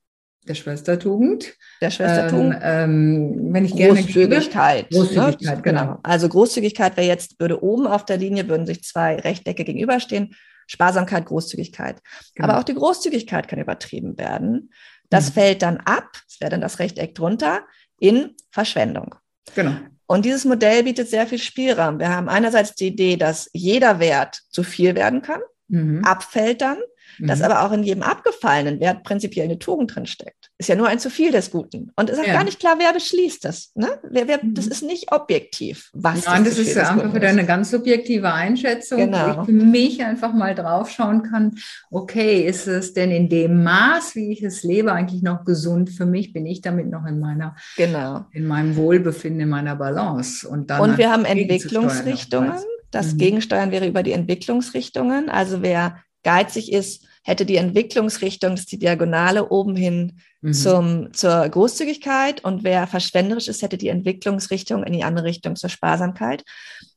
[0.50, 1.56] der Schwestertugend.
[1.80, 2.58] Der Schwestertugend.
[2.62, 4.90] Ähm, ähm, wenn ich gerne Großzügigkeit.
[4.90, 5.62] Gebe, Großzügigkeit, ne?
[5.62, 5.82] genau.
[5.82, 6.00] genau.
[6.02, 10.36] Also Großzügigkeit wäre jetzt, würde oben auf der Linie, würden sich zwei Rechtecke gegenüberstehen.
[10.66, 12.02] Sparsamkeit, Großzügigkeit.
[12.36, 12.48] Genau.
[12.48, 14.72] Aber auch die Großzügigkeit kann übertrieben werden.
[15.10, 15.34] Das mhm.
[15.34, 17.66] fällt dann ab, das wäre dann das Rechteck drunter,
[18.00, 19.16] in Verschwendung.
[19.56, 19.76] Genau.
[20.06, 22.00] Und dieses Modell bietet sehr viel Spielraum.
[22.00, 26.04] Wir haben einerseits die Idee, dass jeder Wert zu viel werden kann, mhm.
[26.04, 26.78] abfällt dann
[27.20, 27.46] dass mhm.
[27.46, 30.50] aber auch in jedem abgefallenen Wert prinzipiell eine Tugend drin steckt.
[30.58, 31.92] Ist ja nur ein zu viel des Guten.
[31.96, 32.34] Und es ist auch ja.
[32.34, 33.72] gar nicht klar, wer beschließt das.
[33.76, 33.88] Ne?
[34.10, 34.72] Wer, wer, das mhm.
[34.72, 39.38] ist nicht objektiv, was Nein, das, das ist einfach wieder eine ganz subjektive Einschätzung, genau.
[39.38, 41.56] wo ich für mich einfach mal draufschauen kann,
[41.92, 46.06] okay, ist es denn in dem Maß, wie ich es lebe, eigentlich noch gesund für
[46.06, 46.34] mich?
[46.34, 48.26] Bin ich damit noch in meiner, genau.
[48.32, 50.48] in meinem Wohlbefinden, in meiner Balance?
[50.48, 52.54] Und, dann und wir haben Entwicklungsrichtungen.
[52.92, 53.18] Das mhm.
[53.18, 55.30] Gegensteuern wäre über die Entwicklungsrichtungen.
[55.30, 60.54] Also wer geizig ist, hätte die Entwicklungsrichtung, das ist die Diagonale oben hin mhm.
[60.54, 65.70] zum, zur Großzügigkeit und wer verschwenderisch ist, hätte die Entwicklungsrichtung in die andere Richtung zur
[65.70, 66.44] Sparsamkeit.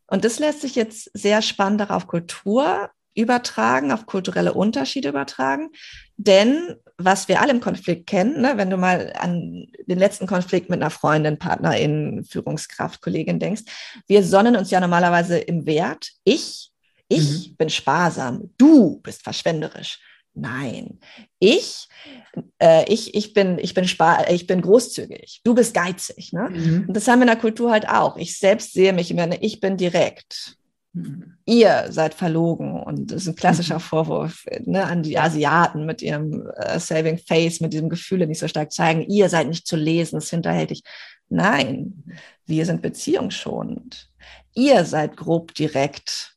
[0.06, 5.70] Und das lässt sich jetzt sehr spannend darauf Kultur übertragen, auf kulturelle Unterschiede übertragen.
[6.16, 10.70] Denn was wir alle im Konflikt kennen, ne, wenn du mal an den letzten Konflikt
[10.70, 13.62] mit einer Freundin, Partnerin, Führungskraft, Kollegin denkst,
[14.06, 16.10] wir sonnen uns ja normalerweise im Wert.
[16.24, 16.70] Ich,
[17.08, 17.56] ich mhm.
[17.56, 19.98] bin sparsam, du bist verschwenderisch.
[20.34, 20.98] Nein,
[21.38, 21.88] ich,
[22.58, 26.32] äh, ich, ich, bin, ich, bin spar ich bin großzügig, du bist geizig.
[26.32, 26.48] Ne?
[26.48, 26.84] Mhm.
[26.88, 28.16] Und das haben wir in der Kultur halt auch.
[28.16, 30.56] Ich selbst sehe mich immer, ich bin direkt.
[30.94, 31.34] Mhm.
[31.44, 33.80] Ihr seid verlogen und das ist ein klassischer mhm.
[33.80, 38.48] Vorwurf ne, an die Asiaten mit ihrem äh, Saving Face, mit diesem Gefühle nicht so
[38.48, 39.02] stark zeigen.
[39.02, 40.82] Ihr seid nicht zu lesen, ist hinterhältig.
[41.28, 42.04] Nein,
[42.46, 44.10] wir sind beziehungsschonend.
[44.54, 46.31] Ihr seid grob direkt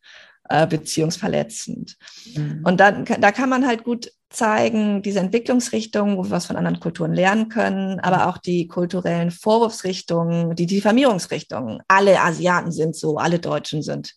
[0.50, 1.98] äh, beziehungsverletzend.
[2.36, 2.62] Mhm.
[2.64, 6.80] Und dann, da kann man halt gut zeigen, diese Entwicklungsrichtungen, wo wir was von anderen
[6.80, 11.82] Kulturen lernen können, aber auch die kulturellen Vorwurfsrichtungen, die Diffamierungsrichtungen.
[11.88, 14.14] Alle Asiaten sind so, alle Deutschen sind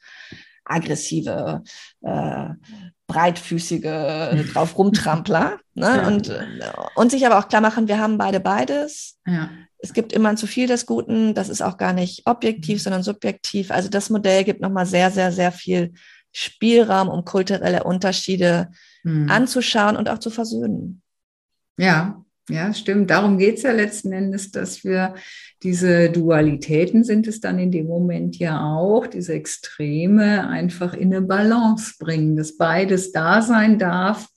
[0.65, 1.63] aggressive,
[2.03, 2.49] äh,
[3.07, 5.59] breitfüßige, drauf rumtrampler.
[5.75, 5.87] ne?
[5.87, 6.07] Ja.
[6.09, 6.33] und,
[6.97, 9.19] und sich aber auch klar machen, wir haben beide beides.
[9.27, 9.51] Ja.
[9.81, 11.35] Es gibt immer zu viel des Guten.
[11.35, 12.83] Das ist auch gar nicht objektiv, mhm.
[12.83, 13.71] sondern subjektiv.
[13.71, 15.93] Also das Modell gibt nochmal sehr, sehr, sehr viel
[16.39, 18.71] Spielraum, um kulturelle Unterschiede
[19.03, 19.29] mhm.
[19.29, 21.03] anzuschauen und auch zu versöhnen.
[21.77, 23.11] Ja, ja, stimmt.
[23.11, 25.15] Darum geht es ja letzten Endes, dass wir
[25.65, 31.27] diese Dualitäten sind es dann in dem Moment ja auch, diese Extreme einfach in eine
[31.27, 34.29] Balance bringen, dass beides da sein darf.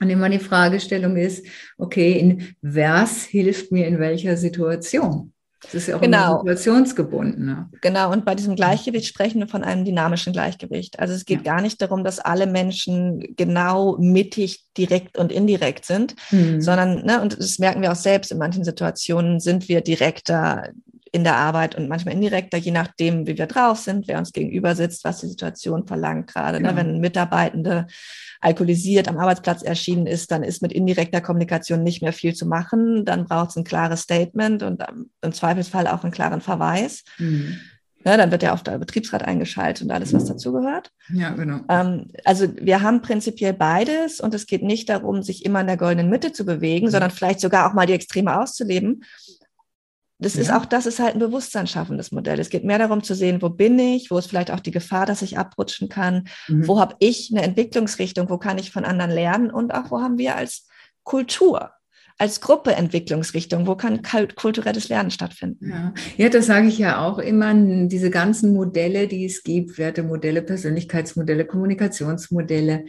[0.00, 1.46] Und immer die Fragestellung ist,
[1.78, 5.32] okay, in was hilft mir in welcher Situation?
[5.62, 6.38] Das ist ja auch genau.
[6.38, 7.44] situationsgebunden.
[7.44, 7.68] Ne?
[7.80, 11.00] Genau, und bei diesem Gleichgewicht sprechen wir von einem dynamischen Gleichgewicht.
[11.00, 11.54] Also es geht ja.
[11.54, 16.60] gar nicht darum, dass alle Menschen genau mittig, direkt und indirekt sind, mhm.
[16.60, 20.68] sondern, ne, und das merken wir auch selbst, in manchen Situationen sind wir direkter
[21.12, 24.74] in der Arbeit und manchmal indirekter, je nachdem, wie wir drauf sind, wer uns gegenüber
[24.74, 26.60] sitzt, was die Situation verlangt gerade.
[26.60, 26.68] Ne?
[26.68, 26.72] Ja.
[26.72, 26.78] Ne?
[26.78, 27.86] Wenn Mitarbeitende
[28.40, 33.04] alkoholisiert am Arbeitsplatz erschienen ist, dann ist mit indirekter Kommunikation nicht mehr viel zu machen.
[33.04, 34.82] Dann braucht es ein klares Statement und
[35.22, 37.04] im Zweifelsfall auch einen klaren Verweis.
[37.18, 37.58] Mhm.
[38.04, 40.92] Ja, dann wird ja auch der Betriebsrat eingeschaltet und alles, was dazugehört.
[41.12, 41.60] Ja, genau.
[41.68, 45.76] Ähm, also wir haben prinzipiell beides und es geht nicht darum, sich immer in der
[45.76, 46.90] goldenen Mitte zu bewegen, mhm.
[46.90, 49.04] sondern vielleicht sogar auch mal die Extreme auszuleben.
[50.18, 50.40] Das ja.
[50.42, 52.40] ist auch, das ist halt ein Bewusstsein schaffendes Modell.
[52.40, 55.06] Es geht mehr darum zu sehen, wo bin ich, wo ist vielleicht auch die Gefahr,
[55.06, 56.66] dass ich abrutschen kann, mhm.
[56.66, 60.18] wo habe ich eine Entwicklungsrichtung, wo kann ich von anderen lernen und auch wo haben
[60.18, 60.66] wir als
[61.04, 61.70] Kultur
[62.18, 65.70] als Gruppe Entwicklungsrichtung, wo kann kulturelles Lernen stattfinden?
[65.70, 67.54] Ja, ja das sage ich ja auch immer,
[67.86, 72.86] diese ganzen Modelle, die es gibt, Wertemodelle, Persönlichkeitsmodelle, Kommunikationsmodelle,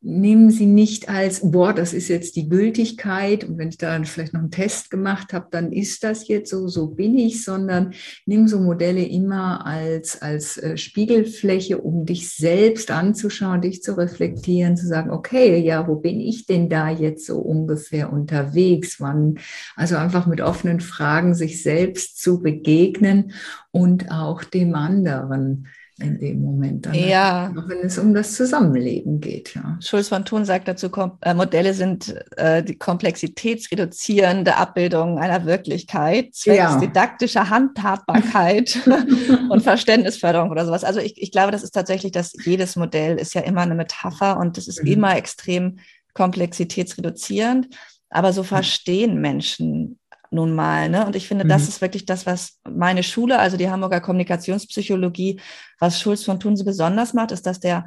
[0.00, 4.32] nehmen Sie nicht als, boah, das ist jetzt die Gültigkeit und wenn ich da vielleicht
[4.32, 7.92] noch einen Test gemacht habe, dann ist das jetzt so, so bin ich, sondern
[8.24, 14.76] nimm so Modelle immer als, als äh, Spiegelfläche, um dich selbst anzuschauen, dich zu reflektieren,
[14.76, 19.00] zu sagen, okay, ja, wo bin ich denn da jetzt so ungefähr unterwegs?
[19.00, 19.38] Wann?
[19.74, 23.32] Also einfach mit offenen Fragen sich selbst zu begegnen
[23.72, 25.66] und auch dem anderen
[26.00, 26.94] in dem Moment dann.
[26.94, 27.52] Ja.
[27.56, 29.54] Auch wenn es um das Zusammenleben geht.
[29.54, 29.78] Ja.
[29.80, 30.90] Schulz von Thun sagt dazu,
[31.22, 36.78] äh, Modelle sind äh, die komplexitätsreduzierende Abbildung einer Wirklichkeit, zwecks ja.
[36.78, 38.78] didaktischer Handhabbarkeit
[39.50, 40.84] und Verständnisförderung oder sowas.
[40.84, 44.38] Also ich, ich glaube, das ist tatsächlich, dass jedes Modell ist ja immer eine Metapher
[44.38, 44.92] und das ist mhm.
[44.92, 45.78] immer extrem
[46.14, 47.68] komplexitätsreduzierend.
[48.10, 49.98] Aber so verstehen Menschen
[50.30, 50.88] nun mal.
[50.88, 51.06] Ne?
[51.06, 51.48] Und ich finde, mhm.
[51.48, 55.40] das ist wirklich das, was meine Schule, also die Hamburger Kommunikationspsychologie,
[55.78, 57.86] was Schulz von Thun so besonders macht, ist, dass der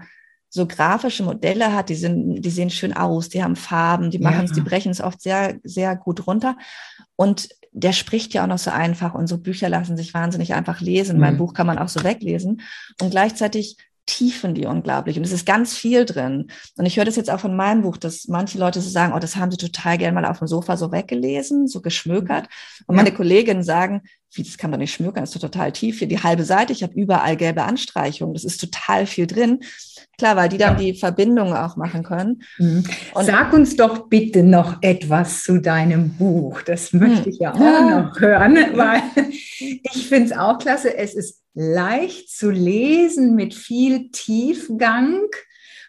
[0.50, 4.46] so grafische Modelle hat, die sind, die sehen schön aus, die haben Farben, die machen
[4.46, 6.58] es, die brechen es oft sehr, sehr gut runter.
[7.16, 9.14] Und der spricht ja auch noch so einfach.
[9.14, 11.16] Unsere Bücher lassen sich wahnsinnig einfach lesen.
[11.16, 11.22] Mhm.
[11.22, 12.62] Mein Buch kann man auch so weglesen.
[13.02, 15.18] Und gleichzeitig tiefen die unglaublich.
[15.18, 16.52] Und es ist ganz viel drin.
[16.78, 19.20] Und ich höre das jetzt auch von meinem Buch, dass manche Leute so sagen, oh,
[19.20, 22.48] das haben sie total gerne mal auf dem Sofa so weggelesen, so geschmökert.
[22.88, 24.02] Und meine Kolleginnen sagen,
[24.34, 26.84] wie, das kann man nicht schmökern, das ist total tief hier, die halbe Seite, ich
[26.84, 29.60] habe überall gelbe Anstreichungen, das ist total viel drin.
[30.18, 30.84] Klar, weil die dann ja.
[30.84, 32.44] die Verbindungen auch machen können.
[32.60, 32.84] Mhm.
[33.16, 36.62] Sag uns doch bitte noch etwas zu deinem Buch.
[36.62, 38.02] Das möchte ich ja auch ja.
[38.02, 39.02] noch hören, weil
[39.60, 40.96] ich finde es auch klasse.
[40.96, 45.22] Es ist leicht zu lesen mit viel Tiefgang.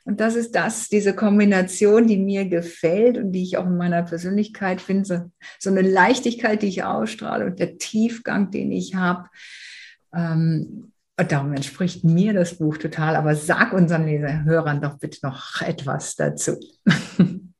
[0.05, 4.03] Und das ist das, diese Kombination, die mir gefällt und die ich auch in meiner
[4.03, 9.29] Persönlichkeit finde, so, so eine Leichtigkeit, die ich ausstrahle und der Tiefgang, den ich habe.
[10.15, 13.17] Ähm, und darum entspricht mir das Buch total.
[13.17, 16.59] Aber sag unseren Leserhörern doch bitte noch etwas dazu.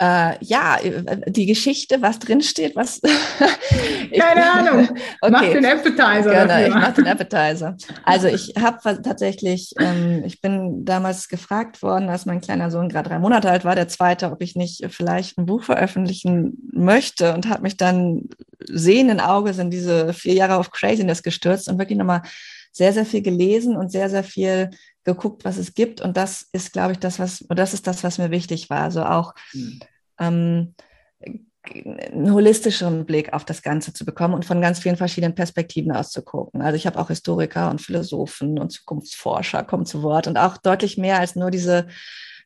[0.00, 3.00] äh, ja, äh, die Geschichte, was drinsteht, was.
[4.18, 4.88] Keine Ahnung.
[5.20, 5.32] Okay.
[5.32, 6.30] Mach den Appetizer.
[6.30, 6.68] Genau, dafür.
[6.68, 7.76] ich mach den Appetizer.
[8.04, 13.08] Also ich habe tatsächlich, ähm, ich bin damals gefragt worden, als mein kleiner Sohn gerade
[13.08, 17.48] drei Monate alt war, der zweite, ob ich nicht vielleicht ein Buch veröffentlichen möchte und
[17.48, 18.28] habe mich dann
[18.60, 22.22] sehenden Auges in diese vier Jahre of Craziness gestürzt und wirklich nochmal
[22.72, 24.70] sehr, sehr viel gelesen und sehr, sehr viel
[25.04, 26.00] geguckt, was es gibt.
[26.00, 28.82] Und das ist, glaube ich, das, was, und das ist das, was mir wichtig war.
[28.82, 29.80] Also auch mhm.
[30.18, 30.74] ähm,
[31.74, 36.62] einen holistischen Blick auf das Ganze zu bekommen und von ganz vielen verschiedenen Perspektiven auszugucken.
[36.62, 40.98] Also ich habe auch Historiker und Philosophen und Zukunftsforscher kommen zu Wort und auch deutlich
[40.98, 41.88] mehr als nur diese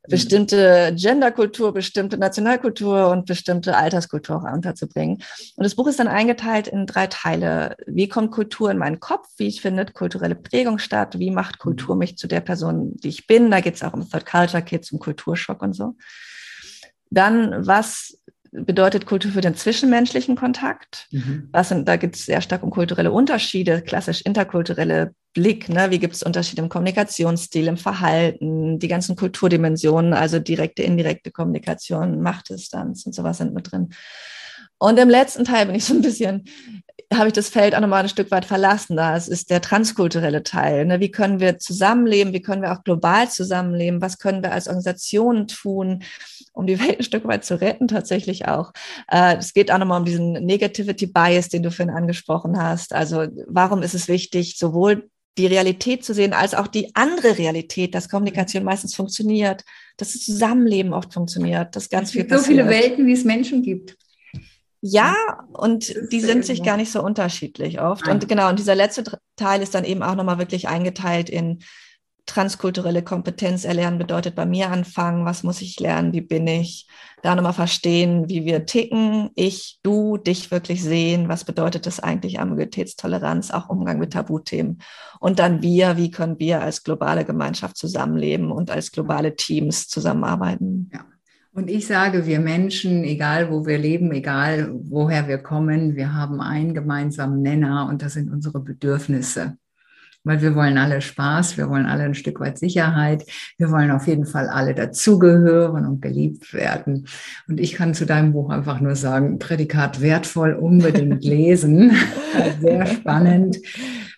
[0.09, 5.22] bestimmte Genderkultur, bestimmte Nationalkultur und bestimmte Alterskultur auch unterzubringen.
[5.57, 7.76] Und das Buch ist dann eingeteilt in drei Teile.
[7.86, 9.28] Wie kommt Kultur in meinen Kopf?
[9.36, 11.18] Wie findet kulturelle Prägung statt?
[11.18, 13.50] Wie macht Kultur mich zu der Person, die ich bin?
[13.50, 15.94] Da geht es auch um Third Culture Kids, um Kulturschock und so.
[17.11, 18.18] Dann, was
[18.53, 21.09] bedeutet Kultur für den zwischenmenschlichen Kontakt?
[21.11, 21.48] Mhm.
[21.53, 25.68] Was sind, da gibt es sehr stark um kulturelle Unterschiede, klassisch interkulturelle Blick.
[25.68, 25.90] Ne?
[25.90, 32.20] Wie gibt es Unterschiede im Kommunikationsstil, im Verhalten, die ganzen Kulturdimensionen, also direkte, indirekte Kommunikation,
[32.20, 33.94] Machtdistanz und sowas sind mit drin.
[34.82, 36.44] Und im letzten Teil bin ich so ein bisschen,
[37.14, 38.96] habe ich das Feld auch nochmal ein Stück weit verlassen.
[38.96, 40.86] Da es ist der transkulturelle Teil.
[40.86, 40.98] Ne?
[40.98, 42.32] Wie können wir zusammenleben?
[42.32, 44.02] Wie können wir auch global zusammenleben?
[44.02, 46.02] Was können wir als Organisation tun?
[46.54, 48.72] um die Welt ein Stück weit zu retten, tatsächlich auch.
[49.10, 52.92] Äh, es geht auch nochmal um diesen Negativity Bias, den du vorhin angesprochen hast.
[52.92, 55.08] Also warum ist es wichtig, sowohl
[55.38, 59.64] die Realität zu sehen, als auch die andere Realität, dass Kommunikation meistens funktioniert,
[59.96, 62.40] dass das Zusammenleben oft funktioniert, dass ganz viel passiert.
[62.40, 63.96] So viele Welten, wie es Menschen gibt.
[64.84, 65.14] Ja,
[65.52, 68.08] und die sind sich gar nicht so unterschiedlich oft.
[68.08, 69.04] Und genau, und dieser letzte
[69.36, 71.60] Teil ist dann eben auch nochmal wirklich eingeteilt in
[72.26, 76.86] transkulturelle Kompetenz erlernen bedeutet bei mir anfangen, was muss ich lernen, wie bin ich,
[77.22, 82.40] da nochmal verstehen, wie wir ticken, ich, du, dich wirklich sehen, was bedeutet das eigentlich,
[82.40, 84.82] Ambiguitätstoleranz, auch Umgang mit Tabuthemen
[85.20, 90.90] und dann wir, wie können wir als globale Gemeinschaft zusammenleben und als globale Teams zusammenarbeiten.
[90.92, 91.04] Ja.
[91.55, 96.40] Und ich sage, wir Menschen, egal wo wir leben, egal woher wir kommen, wir haben
[96.40, 99.59] einen gemeinsamen Nenner und das sind unsere Bedürfnisse.
[100.24, 103.24] Weil wir wollen alle Spaß, wir wollen alle ein Stück weit Sicherheit,
[103.59, 107.07] wir wollen auf jeden Fall alle dazugehören und geliebt werden.
[107.48, 111.92] Und ich kann zu deinem Buch einfach nur sagen, Prädikat wertvoll, unbedingt lesen,
[112.62, 113.59] sehr spannend,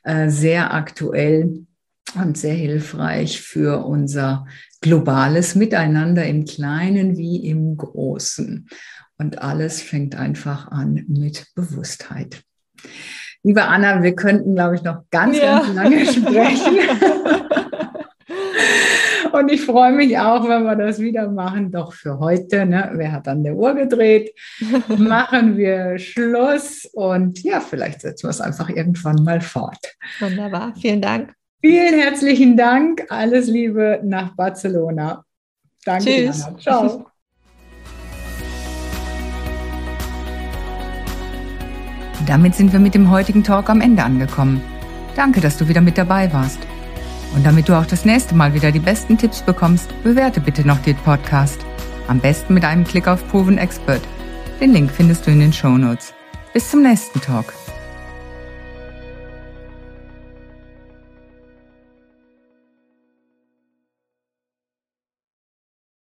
[0.05, 1.65] äh, sehr aktuell
[2.17, 4.47] und sehr hilfreich für unser
[4.81, 8.69] globales Miteinander im Kleinen wie im Großen.
[9.19, 12.43] Und alles fängt einfach an mit Bewusstheit.
[13.43, 15.61] Liebe Anna, wir könnten, glaube ich, noch ganz, ja.
[15.61, 16.79] ganz lange sprechen.
[19.33, 21.73] Und ich freue mich auch, wenn wir das wieder machen.
[21.73, 24.33] Doch für heute, ne, wer hat an der Uhr gedreht,
[24.97, 26.89] machen wir Schluss.
[26.93, 29.97] Und ja, vielleicht setzen wir es einfach irgendwann mal fort.
[30.21, 31.35] Wunderbar, vielen Dank.
[31.65, 33.07] Vielen herzlichen Dank.
[33.09, 35.25] Alles Liebe nach Barcelona.
[35.87, 36.45] Danke, Tschüss.
[36.45, 36.59] Anna.
[36.59, 37.07] Ciao.
[42.27, 44.61] Damit sind wir mit dem heutigen Talk am Ende angekommen.
[45.17, 46.59] Danke, dass du wieder mit dabei warst.
[47.35, 50.83] Und damit du auch das nächste Mal wieder die besten Tipps bekommst, bewerte bitte noch
[50.83, 51.65] den Podcast.
[52.09, 54.03] Am besten mit einem Klick auf Proven Expert.
[54.61, 56.13] Den Link findest du in den Show Notes.
[56.53, 57.55] Bis zum nächsten Talk.